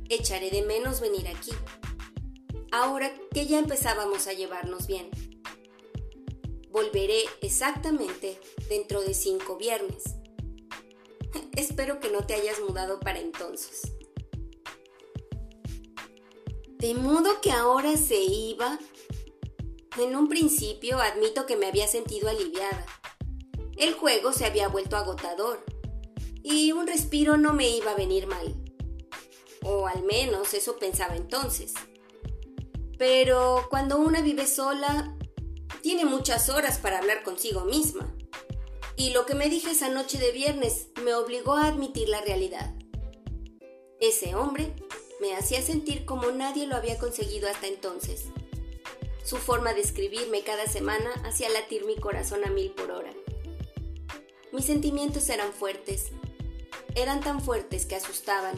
Echaré 0.10 0.50
de 0.50 0.63
menos 0.63 1.02
venir 1.02 1.28
aquí 1.28 1.52
ahora 2.72 3.12
que 3.34 3.48
ya 3.48 3.60
empezábamos 3.60 4.28
a 4.28 4.34
llevarnos 4.34 4.88
bien. 4.88 5.10
Volveré 6.69 7.24
exactamente 7.41 8.39
dentro 8.69 9.02
de 9.02 9.13
cinco 9.13 9.58
viernes. 9.58 10.04
Espero 11.56 12.00
que 12.00 12.10
no 12.10 12.26
te 12.26 12.36
hayas 12.36 12.60
mudado 12.60 13.00
para 13.00 13.19
entonces. 13.19 13.93
De 16.78 16.93
modo 16.93 17.41
que 17.41 17.52
ahora 17.52 17.98
se 17.98 18.22
iba. 18.22 18.80
En 19.98 20.15
un 20.15 20.30
principio 20.30 21.00
admito 21.00 21.45
que 21.45 21.58
me 21.58 21.65
había 21.65 21.88
sentido 21.88 22.30
aliviada. 22.30 22.86
El 23.76 23.93
juego 23.93 24.32
se 24.32 24.45
había 24.45 24.69
vuelto 24.69 24.95
agotador 24.95 25.65
y 26.43 26.71
un 26.71 26.88
respiro 26.88 27.38
no 27.38 27.54
me 27.54 27.69
iba 27.69 27.91
a 27.91 27.95
venir 27.95 28.28
mal. 28.28 28.56
O 29.63 29.88
al 29.88 30.04
menos 30.04 30.54
eso 30.54 30.78
pensaba 30.78 31.15
entonces. 31.15 31.73
Pero 32.97 33.67
cuando 33.69 33.97
una 33.97 34.21
vive 34.21 34.47
sola, 34.47 35.15
tiene 35.82 36.06
muchas 36.06 36.49
horas 36.49 36.78
para 36.78 36.99
hablar 36.99 37.23
consigo 37.23 37.65
misma. 37.65 38.13
Y 38.95 39.12
lo 39.12 39.25
que 39.25 39.36
me 39.36 39.49
dije 39.49 39.71
esa 39.71 39.89
noche 39.89 40.17
de 40.17 40.32
viernes 40.32 40.88
me 41.04 41.13
obligó 41.13 41.54
a 41.54 41.67
admitir 41.67 42.10
la 42.10 42.21
realidad. 42.21 42.73
Ese 44.02 44.36
hombre 44.36 44.73
me 45.21 45.36
hacía 45.36 45.62
sentir 45.62 46.06
como 46.06 46.32
nadie 46.32 46.67
lo 46.67 46.75
había 46.75 46.97
conseguido 46.97 47.49
hasta 47.49 47.67
entonces. 47.67 48.25
Su 49.23 49.38
forma 49.38 49.73
de 49.73 49.82
escribirme 49.82 50.41
cada 50.41 50.67
semana 50.67 51.12
hacía 51.23 51.49
latir 51.49 51.86
mi 51.86 51.95
corazón 51.95 52.43
a 52.45 52.49
mil 52.49 52.71
por 52.71 52.91
hora. 52.91 53.13
Mis 54.52 54.65
sentimientos 54.65 55.30
eran 55.30 55.54
fuertes, 55.54 56.12
eran 56.95 57.21
tan 57.21 57.41
fuertes 57.41 57.86
que 57.86 57.95
asustaban. 57.95 58.56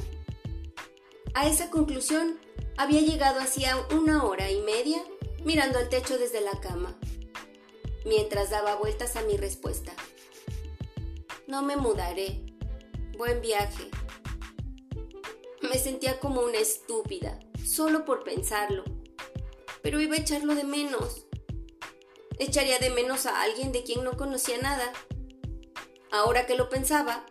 A 1.34 1.48
esa 1.48 1.70
conclusión 1.70 2.40
había 2.78 3.02
llegado 3.02 3.40
hacía 3.40 3.78
una 3.92 4.24
hora 4.24 4.52
y 4.52 4.62
media 4.62 5.02
mirando 5.44 5.80
al 5.80 5.90
techo 5.90 6.18
desde 6.18 6.42
la 6.42 6.60
cama, 6.60 6.98
mientras 8.06 8.50
daba 8.50 8.76
vueltas 8.76 9.16
a 9.16 9.22
mi 9.24 9.38
respuesta. 9.38 9.94
No 11.48 11.62
me 11.64 11.76
mudaré. 11.76 12.42
Buen 13.18 13.42
viaje. 13.42 13.90
Me 15.62 15.78
sentía 15.78 16.20
como 16.20 16.42
una 16.42 16.58
estúpida, 16.58 17.40
solo 17.66 18.06
por 18.06 18.24
pensarlo. 18.24 18.84
Pero 19.82 20.00
iba 20.00 20.16
a 20.16 20.20
echarlo 20.20 20.56
de 20.56 20.64
menos. 20.64 21.28
Echaría 22.40 22.80
de 22.80 22.90
menos 22.90 23.26
a 23.26 23.42
alguien 23.42 23.72
de 23.72 23.84
quien 23.84 24.04
no 24.04 24.18
conocía 24.18 24.58
nada. 24.58 24.92
Ahora 26.12 26.46
que 26.46 26.56
lo 26.56 26.70
pensaba, 26.70 27.26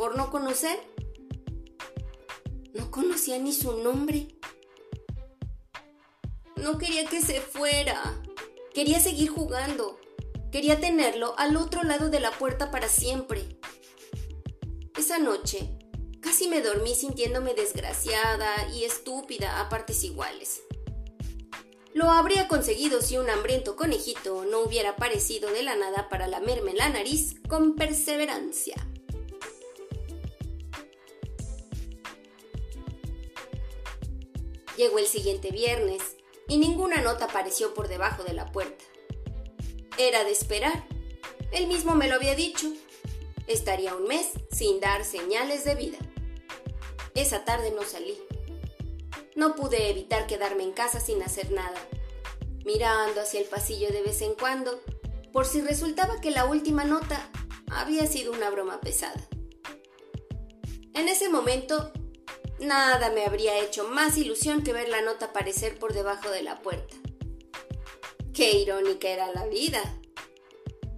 por 0.00 0.16
no 0.16 0.30
conocer, 0.30 0.80
no 2.72 2.90
conocía 2.90 3.38
ni 3.38 3.52
su 3.52 3.82
nombre. 3.82 4.28
No 6.56 6.78
quería 6.78 7.04
que 7.04 7.20
se 7.20 7.42
fuera. 7.42 8.18
Quería 8.72 8.98
seguir 8.98 9.28
jugando. 9.28 10.00
Quería 10.50 10.80
tenerlo 10.80 11.34
al 11.38 11.54
otro 11.58 11.82
lado 11.82 12.08
de 12.08 12.18
la 12.18 12.30
puerta 12.30 12.70
para 12.70 12.88
siempre. 12.88 13.58
Esa 14.96 15.18
noche, 15.18 15.68
casi 16.22 16.48
me 16.48 16.62
dormí 16.62 16.94
sintiéndome 16.94 17.52
desgraciada 17.52 18.70
y 18.72 18.84
estúpida 18.84 19.60
a 19.60 19.68
partes 19.68 20.02
iguales. 20.02 20.62
Lo 21.92 22.08
habría 22.08 22.48
conseguido 22.48 23.02
si 23.02 23.18
un 23.18 23.28
hambriento 23.28 23.76
conejito 23.76 24.46
no 24.46 24.60
hubiera 24.60 24.92
aparecido 24.92 25.50
de 25.50 25.62
la 25.62 25.76
nada 25.76 26.08
para 26.08 26.26
lamerme 26.26 26.72
la 26.72 26.88
nariz 26.88 27.34
con 27.50 27.76
perseverancia. 27.76 28.89
Llegó 34.80 34.98
el 34.98 35.06
siguiente 35.06 35.50
viernes 35.50 36.00
y 36.48 36.56
ninguna 36.56 37.02
nota 37.02 37.26
apareció 37.26 37.74
por 37.74 37.86
debajo 37.86 38.24
de 38.24 38.32
la 38.32 38.50
puerta. 38.50 38.82
Era 39.98 40.24
de 40.24 40.30
esperar. 40.30 40.86
Él 41.52 41.66
mismo 41.66 41.94
me 41.94 42.08
lo 42.08 42.14
había 42.14 42.34
dicho. 42.34 42.66
Estaría 43.46 43.94
un 43.94 44.04
mes 44.04 44.30
sin 44.50 44.80
dar 44.80 45.04
señales 45.04 45.64
de 45.64 45.74
vida. 45.74 45.98
Esa 47.14 47.44
tarde 47.44 47.74
no 47.76 47.82
salí. 47.82 48.18
No 49.36 49.54
pude 49.54 49.90
evitar 49.90 50.26
quedarme 50.26 50.62
en 50.62 50.72
casa 50.72 50.98
sin 50.98 51.22
hacer 51.22 51.52
nada, 51.52 51.78
mirando 52.64 53.20
hacia 53.20 53.40
el 53.40 53.48
pasillo 53.48 53.88
de 53.88 54.00
vez 54.00 54.22
en 54.22 54.32
cuando, 54.32 54.80
por 55.30 55.44
si 55.44 55.60
resultaba 55.60 56.22
que 56.22 56.30
la 56.30 56.46
última 56.46 56.84
nota 56.84 57.30
había 57.70 58.06
sido 58.06 58.32
una 58.32 58.48
broma 58.48 58.80
pesada. 58.80 59.28
En 60.94 61.06
ese 61.06 61.28
momento 61.28 61.92
Nada 62.60 63.10
me 63.10 63.24
habría 63.24 63.58
hecho 63.58 63.88
más 63.88 64.18
ilusión 64.18 64.62
que 64.62 64.74
ver 64.74 64.90
la 64.90 65.00
nota 65.00 65.26
aparecer 65.26 65.78
por 65.78 65.94
debajo 65.94 66.28
de 66.28 66.42
la 66.42 66.60
puerta. 66.60 66.94
Qué 68.34 68.52
irónica 68.52 69.08
era 69.08 69.32
la 69.32 69.46
vida. 69.46 69.80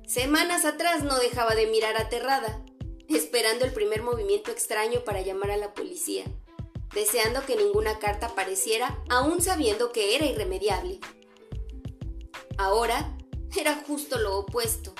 Semanas 0.04 0.64
atrás 0.64 1.04
no 1.04 1.18
dejaba 1.20 1.54
de 1.54 1.68
mirar 1.68 1.96
aterrada, 1.96 2.64
esperando 3.08 3.64
el 3.64 3.72
primer 3.72 4.02
movimiento 4.02 4.50
extraño 4.50 5.04
para 5.04 5.22
llamar 5.22 5.52
a 5.52 5.56
la 5.56 5.72
policía, 5.72 6.24
deseando 6.92 7.46
que 7.46 7.56
ninguna 7.56 8.00
carta 8.00 8.26
apareciera, 8.26 9.00
aún 9.08 9.40
sabiendo 9.40 9.92
que 9.92 10.16
era 10.16 10.26
irremediable. 10.26 10.98
Ahora 12.58 13.16
era 13.56 13.76
justo 13.86 14.18
lo 14.18 14.36
opuesto. 14.36 14.94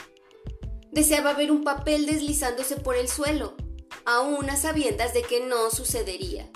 Deseaba 0.93 1.35
ver 1.35 1.51
un 1.51 1.65
papel 1.65 2.07
deslizándose 2.07 2.77
por 2.77 2.97
el 2.97 3.09
suelo, 3.09 3.57
aún 4.05 4.49
a 4.51 4.57
sabiendas 4.57 5.15
de 5.15 5.23
que 5.23 5.41
no 5.41 5.71
sucedería. 5.71 6.51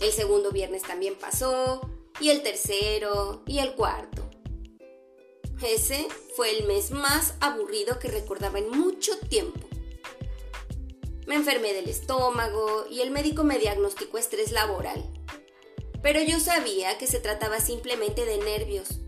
El 0.00 0.12
segundo 0.12 0.50
viernes 0.50 0.82
también 0.82 1.16
pasó, 1.16 1.80
y 2.20 2.30
el 2.30 2.42
tercero, 2.42 3.42
y 3.46 3.58
el 3.58 3.74
cuarto. 3.74 4.28
Ese 5.62 6.06
fue 6.36 6.56
el 6.56 6.66
mes 6.66 6.90
más 6.90 7.34
aburrido 7.40 7.98
que 7.98 8.08
recordaba 8.08 8.58
en 8.58 8.70
mucho 8.70 9.18
tiempo. 9.18 9.66
Me 11.26 11.34
enfermé 11.34 11.72
del 11.72 11.88
estómago 11.88 12.86
y 12.88 13.00
el 13.00 13.10
médico 13.10 13.44
me 13.44 13.58
diagnosticó 13.58 14.18
estrés 14.18 14.52
laboral. 14.52 15.04
Pero 16.02 16.22
yo 16.22 16.38
sabía 16.38 16.96
que 16.96 17.06
se 17.06 17.18
trataba 17.18 17.60
simplemente 17.60 18.24
de 18.24 18.38
nervios. 18.38 19.00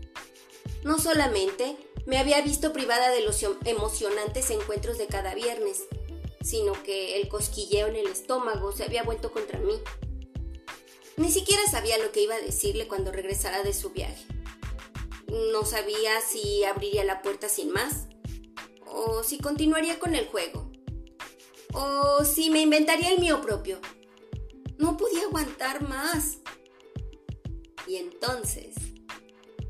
No 0.83 0.99
solamente 0.99 1.77
me 2.05 2.17
había 2.17 2.41
visto 2.41 2.73
privada 2.73 3.09
de 3.09 3.21
los 3.21 3.43
emocionantes 3.65 4.49
encuentros 4.49 4.97
de 4.97 5.07
cada 5.07 5.33
viernes, 5.33 5.83
sino 6.43 6.73
que 6.83 7.19
el 7.21 7.27
cosquilleo 7.27 7.87
en 7.87 7.95
el 7.95 8.07
estómago 8.07 8.71
se 8.71 8.83
había 8.83 9.03
vuelto 9.03 9.31
contra 9.31 9.59
mí. 9.59 9.75
Ni 11.17 11.31
siquiera 11.31 11.61
sabía 11.69 11.97
lo 11.97 12.11
que 12.11 12.23
iba 12.23 12.35
a 12.35 12.41
decirle 12.41 12.87
cuando 12.87 13.11
regresara 13.11 13.63
de 13.63 13.73
su 13.73 13.91
viaje. 13.91 14.25
No 15.53 15.65
sabía 15.65 16.19
si 16.21 16.63
abriría 16.63 17.03
la 17.03 17.21
puerta 17.21 17.47
sin 17.47 17.71
más, 17.71 18.07
o 18.85 19.23
si 19.23 19.37
continuaría 19.37 19.99
con 19.99 20.15
el 20.15 20.27
juego, 20.27 20.71
o 21.73 22.25
si 22.25 22.49
me 22.49 22.61
inventaría 22.61 23.11
el 23.11 23.19
mío 23.19 23.41
propio. 23.41 23.79
No 24.77 24.97
podía 24.97 25.23
aguantar 25.23 25.87
más. 25.87 26.39
Y 27.87 27.97
entonces 27.97 28.75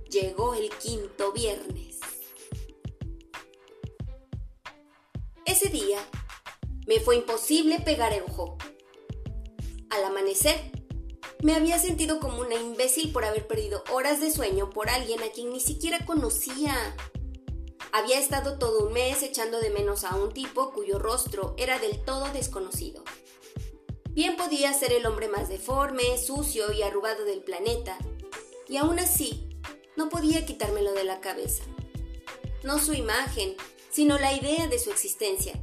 llegó 0.09 0.53
el 0.53 0.69
quinto 0.69 1.31
viernes. 1.31 1.99
Ese 5.45 5.69
día 5.69 5.99
me 6.91 6.99
fue 6.99 7.15
imposible 7.15 7.79
pegar 7.79 8.11
el 8.11 8.23
ojo. 8.23 8.57
Al 9.91 10.03
amanecer, 10.03 10.59
me 11.41 11.55
había 11.55 11.79
sentido 11.79 12.19
como 12.19 12.41
una 12.41 12.55
imbécil 12.55 13.13
por 13.13 13.23
haber 13.23 13.47
perdido 13.47 13.81
horas 13.93 14.19
de 14.19 14.29
sueño 14.29 14.69
por 14.69 14.89
alguien 14.89 15.23
a 15.23 15.29
quien 15.29 15.53
ni 15.53 15.61
siquiera 15.61 16.05
conocía. 16.05 16.75
Había 17.93 18.19
estado 18.19 18.59
todo 18.59 18.87
un 18.87 18.91
mes 18.91 19.23
echando 19.23 19.61
de 19.61 19.69
menos 19.69 20.03
a 20.03 20.17
un 20.17 20.33
tipo 20.33 20.73
cuyo 20.73 20.99
rostro 20.99 21.55
era 21.57 21.79
del 21.79 22.03
todo 22.03 22.25
desconocido. 22.33 23.05
Bien 24.09 24.35
podía 24.35 24.73
ser 24.73 24.91
el 24.91 25.05
hombre 25.05 25.29
más 25.29 25.47
deforme, 25.47 26.17
sucio 26.17 26.73
y 26.73 26.81
arrugado 26.81 27.23
del 27.23 27.41
planeta, 27.41 27.97
y 28.67 28.75
aún 28.75 28.99
así 28.99 29.47
no 29.95 30.09
podía 30.09 30.45
quitármelo 30.45 30.91
de 30.91 31.05
la 31.05 31.21
cabeza. 31.21 31.63
No 32.63 32.79
su 32.79 32.93
imagen, 32.93 33.55
sino 33.91 34.19
la 34.19 34.33
idea 34.33 34.67
de 34.67 34.77
su 34.77 34.91
existencia, 34.91 35.53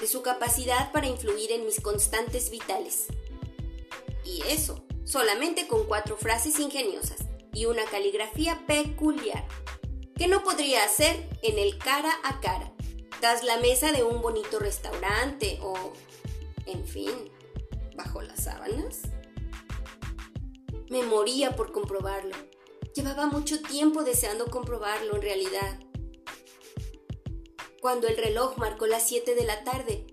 de 0.00 0.06
su 0.06 0.22
capacidad 0.22 0.92
para 0.92 1.06
influir 1.06 1.52
en 1.52 1.64
mis 1.64 1.80
constantes 1.80 2.50
vitales. 2.50 3.06
Y 4.24 4.42
eso, 4.48 4.84
solamente 5.04 5.66
con 5.66 5.84
cuatro 5.86 6.16
frases 6.16 6.58
ingeniosas 6.58 7.18
y 7.52 7.66
una 7.66 7.84
caligrafía 7.84 8.64
peculiar, 8.66 9.46
que 10.16 10.28
no 10.28 10.42
podría 10.42 10.84
hacer 10.84 11.28
en 11.42 11.58
el 11.58 11.78
cara 11.78 12.12
a 12.24 12.40
cara, 12.40 12.72
tras 13.20 13.42
la 13.44 13.56
mesa 13.58 13.92
de 13.92 14.02
un 14.02 14.20
bonito 14.20 14.58
restaurante 14.58 15.58
o, 15.62 15.92
en 16.66 16.86
fin, 16.86 17.12
bajo 17.96 18.22
las 18.22 18.44
sábanas. 18.44 19.02
Me 20.88 21.02
moría 21.02 21.56
por 21.56 21.72
comprobarlo. 21.72 22.36
Llevaba 22.94 23.26
mucho 23.26 23.60
tiempo 23.60 24.04
deseando 24.04 24.46
comprobarlo 24.46 25.16
en 25.16 25.22
realidad 25.22 25.80
cuando 27.80 28.08
el 28.08 28.16
reloj 28.16 28.56
marcó 28.56 28.86
las 28.86 29.06
7 29.08 29.34
de 29.34 29.44
la 29.44 29.64
tarde. 29.64 30.06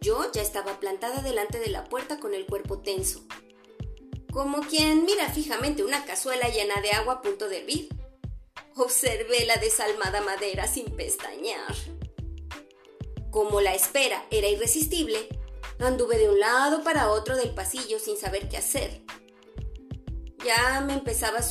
Yo 0.00 0.30
ya 0.32 0.42
estaba 0.42 0.80
plantada 0.80 1.22
delante 1.22 1.58
de 1.58 1.68
la 1.68 1.84
puerta 1.84 2.18
con 2.18 2.34
el 2.34 2.46
cuerpo 2.46 2.80
tenso, 2.80 3.24
como 4.32 4.60
quien 4.60 5.04
mira 5.04 5.28
fijamente 5.28 5.84
una 5.84 6.04
cazuela 6.04 6.48
llena 6.48 6.80
de 6.80 6.90
agua 6.92 7.14
a 7.14 7.22
punto 7.22 7.48
de 7.48 7.58
hervir. 7.58 7.88
Observé 8.74 9.44
la 9.44 9.56
desalmada 9.56 10.20
madera 10.22 10.66
sin 10.66 10.86
pestañear. 10.96 11.74
Como 13.30 13.60
la 13.60 13.74
espera 13.74 14.26
era 14.30 14.48
irresistible, 14.48 15.28
anduve 15.78 16.18
de 16.18 16.28
un 16.28 16.40
lado 16.40 16.82
para 16.82 17.10
otro 17.10 17.36
del 17.36 17.54
pasillo 17.54 17.98
sin 17.98 18.16
saber 18.16 18.48
qué 18.48 18.56
hacer. 18.56 19.02
Ya 20.44 20.80
me 20.80 20.94
empezaba 20.94 21.38
a, 21.38 21.42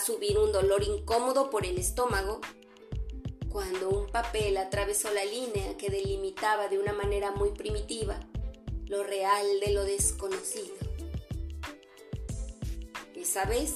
subir 0.00 0.38
un 0.38 0.50
dolor 0.50 0.82
incómodo 0.82 1.50
por 1.50 1.64
el 1.64 1.78
estómago 1.78 2.40
cuando 3.50 3.90
un 3.90 4.06
papel 4.06 4.56
atravesó 4.56 5.12
la 5.12 5.24
línea 5.24 5.76
que 5.76 5.90
delimitaba 5.90 6.68
de 6.68 6.78
una 6.78 6.92
manera 6.92 7.32
muy 7.32 7.50
primitiva 7.50 8.18
lo 8.86 9.02
real 9.02 9.46
de 9.64 9.72
lo 9.72 9.84
desconocido. 9.84 10.74
Esa 13.14 13.44
vez 13.44 13.74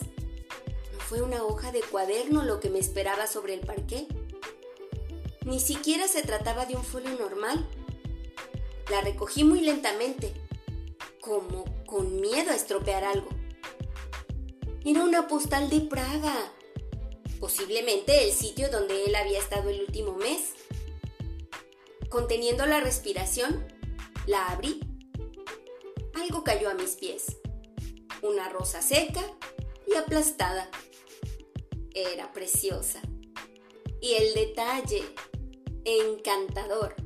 no 0.93 0.99
fue 1.01 1.23
una 1.23 1.45
hoja 1.45 1.71
de 1.71 1.83
cuaderno 1.83 2.45
lo 2.45 2.61
que 2.61 2.71
me 2.71 2.79
esperaba 2.79 3.27
sobre 3.27 3.55
el 3.55 3.61
parqué. 3.61 4.07
Ni 5.45 5.61
siquiera 5.61 6.09
se 6.09 6.23
trataba 6.23 6.67
de 6.67 6.77
un 6.77 6.85
folio 6.85 7.17
normal. 7.19 7.69
La 8.91 9.01
recogí 9.03 9.45
muy 9.45 9.61
lentamente, 9.61 10.33
como 11.21 11.65
con 11.87 12.21
miedo 12.21 12.51
a 12.51 12.57
estropear 12.57 13.05
algo. 13.05 13.29
Era 14.85 15.05
una 15.05 15.29
postal 15.29 15.69
de 15.69 15.81
Praga 15.81 16.35
posiblemente 17.45 18.25
el 18.25 18.33
sitio 18.33 18.71
donde 18.71 19.05
él 19.05 19.15
había 19.15 19.39
estado 19.39 19.69
el 19.69 19.83
último 19.83 20.15
mes. 20.15 20.55
Conteniendo 22.09 22.65
la 22.65 22.81
respiración, 22.81 23.69
la 24.27 24.47
abrí. 24.47 24.81
Algo 26.15 26.43
cayó 26.43 26.71
a 26.71 26.75
mis 26.75 26.93
pies. 26.93 27.37
Una 28.23 28.49
rosa 28.49 28.81
seca 28.81 29.21
y 29.87 29.95
aplastada. 29.95 30.71
Era 31.93 32.33
preciosa. 32.33 33.03
Y 34.01 34.15
el 34.15 34.33
detalle, 34.33 35.05
encantador. 35.85 36.97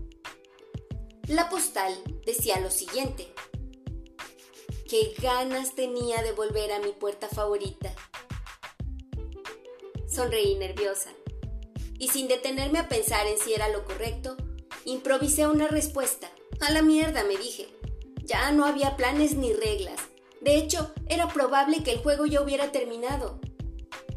La 1.26 1.50
postal 1.50 2.00
decía 2.24 2.60
lo 2.60 2.70
siguiente. 2.70 3.26
Qué 4.88 5.16
ganas 5.20 5.74
tenía 5.74 6.22
de 6.22 6.30
volver 6.30 6.70
a 6.70 6.78
mi 6.78 6.92
puerta 6.92 7.26
favorita 7.26 7.92
Sonreí 10.18 10.56
nerviosa. 10.56 11.10
Y 11.96 12.08
sin 12.08 12.26
detenerme 12.26 12.80
a 12.80 12.88
pensar 12.88 13.24
en 13.28 13.38
si 13.38 13.54
era 13.54 13.68
lo 13.68 13.84
correcto, 13.84 14.36
improvisé 14.84 15.46
una 15.46 15.68
respuesta. 15.68 16.28
A 16.58 16.72
la 16.72 16.82
mierda, 16.82 17.22
me 17.22 17.36
dije. 17.36 17.68
Ya 18.24 18.50
no 18.50 18.66
había 18.66 18.96
planes 18.96 19.36
ni 19.36 19.52
reglas. 19.52 20.00
De 20.40 20.56
hecho, 20.56 20.92
era 21.08 21.28
probable 21.28 21.84
que 21.84 21.92
el 21.92 21.98
juego 22.00 22.26
ya 22.26 22.42
hubiera 22.42 22.72
terminado. 22.72 23.38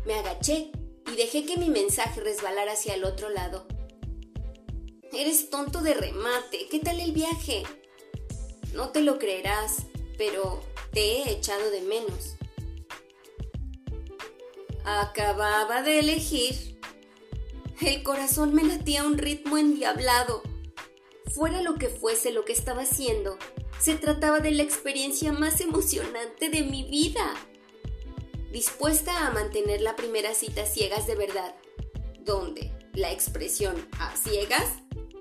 Me 0.08 0.16
agaché 0.16 0.72
y 1.06 1.16
dejé 1.18 1.46
que 1.46 1.58
mi 1.58 1.70
mensaje 1.70 2.20
resbalara 2.20 2.72
hacia 2.72 2.96
el 2.96 3.04
otro 3.04 3.30
lado. 3.30 3.68
Eres 5.14 5.52
tonto 5.52 5.82
de 5.82 5.94
remate. 5.94 6.68
¿Qué 6.72 6.80
tal 6.80 7.00
el 7.00 7.12
viaje? 7.12 7.62
No 8.74 8.90
te 8.90 9.02
lo 9.02 9.20
creerás, 9.20 9.84
pero 10.18 10.64
te 10.94 11.02
he 11.02 11.32
echado 11.32 11.70
de 11.70 11.82
menos. 11.82 12.38
Acababa 14.84 15.84
de 15.84 16.00
elegir. 16.00 16.80
El 17.82 18.04
corazón 18.04 18.54
me 18.54 18.64
latía 18.64 19.02
a 19.02 19.06
un 19.06 19.18
ritmo 19.18 19.58
endiablado. 19.58 20.42
Fuera 21.34 21.62
lo 21.62 21.76
que 21.76 21.88
fuese 21.88 22.32
lo 22.32 22.46
que 22.46 22.54
estaba 22.54 22.82
haciendo, 22.82 23.38
se 23.80 23.96
trataba 23.96 24.40
de 24.40 24.52
la 24.52 24.64
experiencia 24.64 25.32
más 25.32 25.62
emocionante 25.62 26.50
de 26.50 26.64
mi 26.64 26.84
vida. 26.84 27.34
Dispuesta 28.52 29.26
a 29.26 29.32
mantener 29.32 29.82
la 29.82 29.96
primera 29.96 30.34
cita 30.34 30.66
ciegas 30.66 31.08
de 31.08 31.16
verdad, 31.16 31.56
donde 32.20 32.72
la 32.94 33.12
expresión 33.12 33.88
a 34.00 34.16
ciegas 34.16 34.66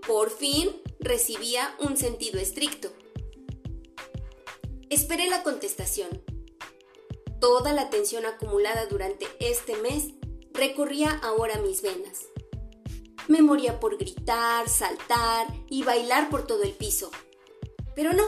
por 0.07 0.31
fin 0.31 0.71
recibía 0.99 1.75
un 1.79 1.97
sentido 1.97 2.41
estricto. 2.41 2.93
Esperé 4.91 5.31
la 5.31 5.43
contestación 5.43 6.09
Toda 7.41 7.73
la 7.73 7.89
tensión 7.89 8.27
acumulada 8.27 8.85
durante 8.87 9.27
este 9.41 9.77
mes 9.77 10.09
recorría 10.53 11.19
ahora 11.23 11.59
mis 11.59 11.81
venas. 11.81 12.27
Me 13.29 13.41
moría 13.41 13.81
por 13.81 13.97
gritar, 13.97 14.69
saltar 14.69 15.47
y 15.69 15.83
bailar 15.83 16.29
por 16.29 16.47
todo 16.47 16.65
el 16.65 16.73
piso. 16.73 17.11
Pero 17.95 18.13
no. 18.13 18.25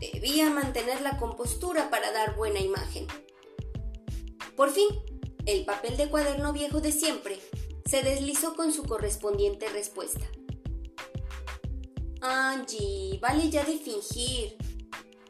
Debía 0.00 0.50
mantener 0.50 1.02
la 1.02 1.18
compostura 1.18 1.88
para 1.88 2.10
dar 2.10 2.34
buena 2.34 2.58
imagen. 2.58 3.06
Por 4.56 4.70
fin, 4.70 4.88
el 5.46 5.64
papel 5.64 5.96
de 5.96 6.08
cuaderno 6.08 6.52
viejo 6.52 6.80
de 6.80 6.90
siempre 6.90 7.38
se 7.84 8.02
deslizó 8.02 8.56
con 8.56 8.72
su 8.72 8.82
correspondiente 8.84 9.68
respuesta. 9.68 10.26
Angie, 12.22 13.18
vale 13.20 13.50
ya 13.50 13.64
de 13.64 13.78
fingir. 13.78 14.56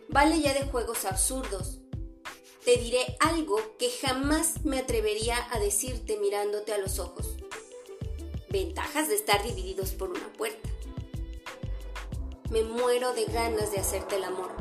Vale 0.08 0.40
ya 0.40 0.54
de 0.54 0.62
juegos 0.62 1.04
absurdos. 1.04 1.80
Te 2.70 2.76
diré 2.76 3.16
algo 3.18 3.56
que 3.80 3.90
jamás 3.90 4.64
me 4.64 4.78
atrevería 4.78 5.44
a 5.50 5.58
decirte 5.58 6.16
mirándote 6.18 6.72
a 6.72 6.78
los 6.78 7.00
ojos. 7.00 7.34
Ventajas 8.48 9.08
de 9.08 9.16
estar 9.16 9.42
divididos 9.42 9.90
por 9.90 10.10
una 10.10 10.32
puerta. 10.34 10.68
Me 12.48 12.62
muero 12.62 13.12
de 13.12 13.24
ganas 13.24 13.72
de 13.72 13.78
hacerte 13.80 14.14
el 14.14 14.22
amor. 14.22 14.52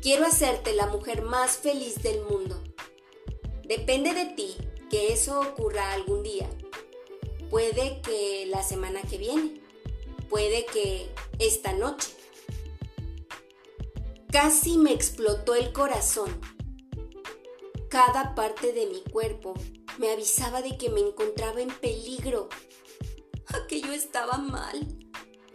Quiero 0.00 0.24
hacerte 0.24 0.72
la 0.72 0.86
mujer 0.86 1.20
más 1.20 1.58
feliz 1.58 2.02
del 2.02 2.22
mundo. 2.22 2.58
Depende 3.64 4.14
de 4.14 4.32
ti 4.34 4.56
que 4.88 5.12
eso 5.12 5.38
ocurra 5.42 5.92
algún 5.92 6.22
día. 6.22 6.48
Puede 7.50 8.00
que 8.00 8.46
la 8.46 8.62
semana 8.62 9.02
que 9.02 9.18
viene. 9.18 9.60
Puede 10.30 10.64
que 10.64 11.10
esta 11.38 11.74
noche. 11.74 12.21
Casi 14.32 14.78
me 14.78 14.94
explotó 14.94 15.54
el 15.54 15.74
corazón. 15.74 16.40
Cada 17.90 18.34
parte 18.34 18.72
de 18.72 18.86
mi 18.86 19.02
cuerpo 19.02 19.52
me 19.98 20.10
avisaba 20.10 20.62
de 20.62 20.78
que 20.78 20.88
me 20.88 21.00
encontraba 21.00 21.60
en 21.60 21.68
peligro. 21.68 22.48
Aquello 23.48 23.92
estaba 23.92 24.38
mal, 24.38 24.88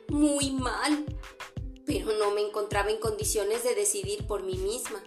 muy 0.10 0.52
mal, 0.52 1.06
pero 1.88 2.14
no 2.20 2.30
me 2.30 2.42
encontraba 2.42 2.92
en 2.92 3.00
condiciones 3.00 3.64
de 3.64 3.74
decidir 3.74 4.28
por 4.28 4.44
mí 4.44 4.58
misma. 4.58 5.02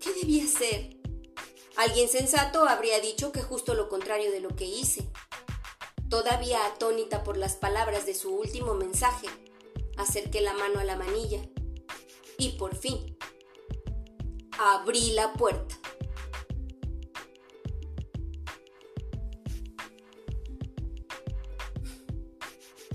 ¿Qué 0.00 0.12
debía 0.14 0.42
hacer? 0.42 0.96
Alguien 1.76 2.08
sensato 2.08 2.68
habría 2.68 2.98
dicho 2.98 3.30
que 3.30 3.42
justo 3.42 3.74
lo 3.74 3.88
contrario 3.88 4.32
de 4.32 4.40
lo 4.40 4.48
que 4.56 4.64
hice. 4.64 5.08
Todavía 6.10 6.66
atónita 6.66 7.22
por 7.22 7.36
las 7.36 7.54
palabras 7.54 8.06
de 8.06 8.14
su 8.16 8.34
último 8.34 8.74
mensaje, 8.74 9.28
acerqué 9.96 10.40
la 10.40 10.54
mano 10.54 10.80
a 10.80 10.84
la 10.84 10.96
manilla 10.96 11.48
y 12.38 12.50
por 12.52 12.76
fin 12.76 13.16
abrí 14.58 15.12
la 15.12 15.32
puerta. 15.34 15.78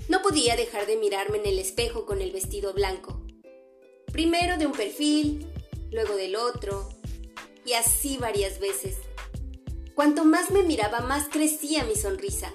No 0.08 0.20
podía 0.20 0.56
dejar 0.56 0.86
de 0.86 0.96
mirarme 0.96 1.38
en 1.38 1.46
el 1.46 1.58
espejo 1.58 2.04
con 2.04 2.20
el 2.20 2.32
vestido 2.32 2.74
blanco. 2.74 3.22
Primero 4.12 4.58
de 4.58 4.66
un 4.66 4.72
perfil, 4.72 5.46
luego 5.90 6.16
del 6.16 6.36
otro, 6.36 6.88
y 7.64 7.72
así 7.74 8.18
varias 8.18 8.58
veces. 8.58 8.96
Cuanto 9.94 10.24
más 10.24 10.50
me 10.50 10.62
miraba, 10.62 11.00
más 11.00 11.28
crecía 11.28 11.84
mi 11.84 11.94
sonrisa. 11.94 12.52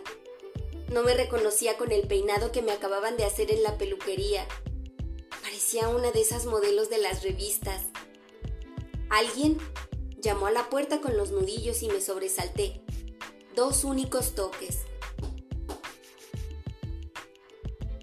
No 0.91 1.03
me 1.03 1.13
reconocía 1.13 1.77
con 1.77 1.91
el 1.91 2.07
peinado 2.07 2.51
que 2.51 2.61
me 2.61 2.71
acababan 2.71 3.17
de 3.17 3.25
hacer 3.25 3.51
en 3.51 3.63
la 3.63 3.77
peluquería 3.77 4.47
Parecía 5.57 5.89
una 5.89 6.11
de 6.11 6.21
esas 6.21 6.45
modelos 6.45 6.91
de 6.91 6.99
las 6.99 7.23
revistas. 7.23 7.81
Alguien 9.09 9.57
llamó 10.19 10.45
a 10.45 10.51
la 10.51 10.69
puerta 10.69 11.01
con 11.01 11.17
los 11.17 11.31
nudillos 11.31 11.81
y 11.81 11.87
me 11.87 11.99
sobresalté. 11.99 12.83
Dos 13.55 13.83
únicos 13.83 14.35
toques. 14.35 14.81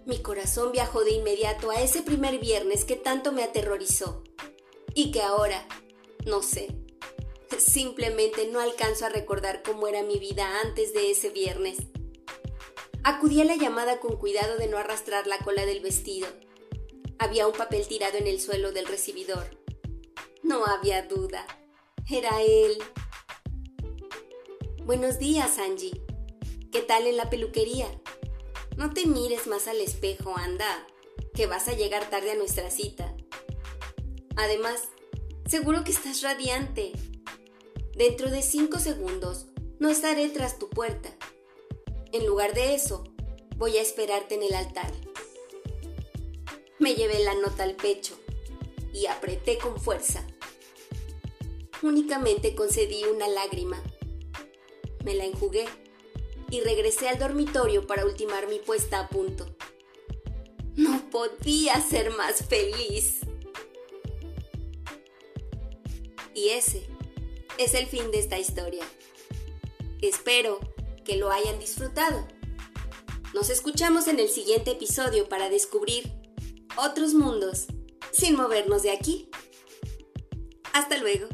Mi 0.05 0.20
corazón 0.20 0.72
viajó 0.72 1.05
de 1.05 1.12
inmediato 1.12 1.70
a 1.70 1.80
ese 1.80 2.02
primer 2.02 2.40
viernes 2.40 2.84
que 2.84 2.96
tanto 2.96 3.30
me 3.30 3.44
aterrorizó 3.44 4.24
y 4.92 5.12
que 5.12 5.22
ahora, 5.22 5.64
no 6.26 6.42
sé, 6.42 6.74
simplemente 7.57 8.48
no 8.48 8.59
alcanzo 8.59 9.07
a 9.07 9.11
recordar 9.11 9.62
cómo 9.62 9.86
era 9.86 10.02
mi 10.02 10.18
vida 10.18 10.61
antes 10.62 10.92
de 10.92 11.12
ese 11.12 11.30
viernes. 11.30 11.78
Acudí 13.05 13.40
a 13.40 13.44
la 13.44 13.55
llamada 13.55 14.00
con 14.00 14.16
cuidado 14.16 14.57
de 14.57 14.66
no 14.66 14.76
arrastrar 14.76 15.28
la 15.28 15.38
cola 15.38 15.64
del 15.66 15.78
vestido 15.78 16.26
había 17.19 17.47
un 17.47 17.53
papel 17.53 17.87
tirado 17.87 18.19
en 18.19 18.27
el 18.27 18.41
suelo 18.41 18.73
del 18.73 18.87
recibidor. 18.87 19.59
No 20.43 20.67
había 20.67 21.03
duda. 21.03 21.47
Era 22.11 22.43
él. 22.43 22.79
Buenos 24.85 25.19
días, 25.19 25.59
Angie. 25.59 26.03
¿Qué 26.71 26.83
tal 26.83 27.07
en 27.07 27.17
la 27.17 27.31
peluquería? 27.31 27.89
No 28.77 28.93
te 28.93 29.07
mires 29.07 29.47
más 29.47 29.69
al 29.69 29.81
espejo, 29.81 30.37
anda, 30.37 30.87
que 31.35 31.47
vas 31.47 31.69
a 31.69 31.75
llegar 31.75 32.11
tarde 32.11 32.33
a 32.33 32.37
nuestra 32.37 32.71
cita. 32.71 33.15
Además, 34.37 34.89
seguro 35.47 35.85
que 35.85 35.93
estás 35.93 36.23
radiante. 36.23 36.93
Dentro 37.97 38.31
de 38.31 38.43
cinco 38.43 38.81
segundos 38.81 39.47
no 39.79 39.89
estaré 39.89 40.29
tras 40.29 40.59
tu 40.59 40.69
puerta. 40.69 41.11
En 42.12 42.27
lugar 42.27 42.55
de 42.55 42.75
eso, 42.75 43.05
voy 43.57 43.77
a 43.77 43.83
esperarte 43.83 44.35
en 44.35 44.43
el 44.43 44.55
altar. 44.55 44.93
Me 46.79 46.95
llevé 46.95 47.22
la 47.22 47.35
nota 47.35 47.62
al 47.62 47.75
pecho 47.75 48.18
y 48.93 49.07
apreté 49.07 49.59
con 49.59 49.81
fuerza. 49.81 50.27
Únicamente 51.83 52.55
concedí 52.55 53.05
una 53.05 53.29
lágrima. 53.29 53.83
Me 55.05 55.14
la 55.14 55.25
enjugué 55.25 55.66
y 56.51 56.61
regresé 56.61 57.09
al 57.09 57.18
dormitorio 57.18 57.87
para 57.87 58.05
ultimar 58.05 58.49
mi 58.49 58.59
puesta 58.59 59.01
a 59.01 59.09
punto. 59.09 59.47
No 60.77 61.11
podía 61.11 61.81
ser 61.81 62.11
más 62.16 62.45
feliz. 62.47 63.20
Y 66.35 66.49
ese 66.49 66.87
es 67.59 67.75
el 67.75 67.87
fin 67.87 68.11
de 68.11 68.18
esta 68.18 68.39
historia. 68.39 68.85
Espero 70.01 70.59
que 71.05 71.16
lo 71.16 71.31
hayan 71.31 71.59
disfrutado. 71.61 72.27
Nos 73.33 73.51
escuchamos 73.51 74.09
en 74.09 74.18
el 74.18 74.29
siguiente 74.29 74.72
episodio 74.72 75.29
para 75.29 75.49
descubrir 75.51 76.24
otros 76.77 77.14
mundos, 77.14 77.66
sin 78.12 78.37
movernos 78.37 78.83
de 78.83 78.93
aquí. 78.93 79.29
Hasta 80.72 80.99
luego. 80.99 81.29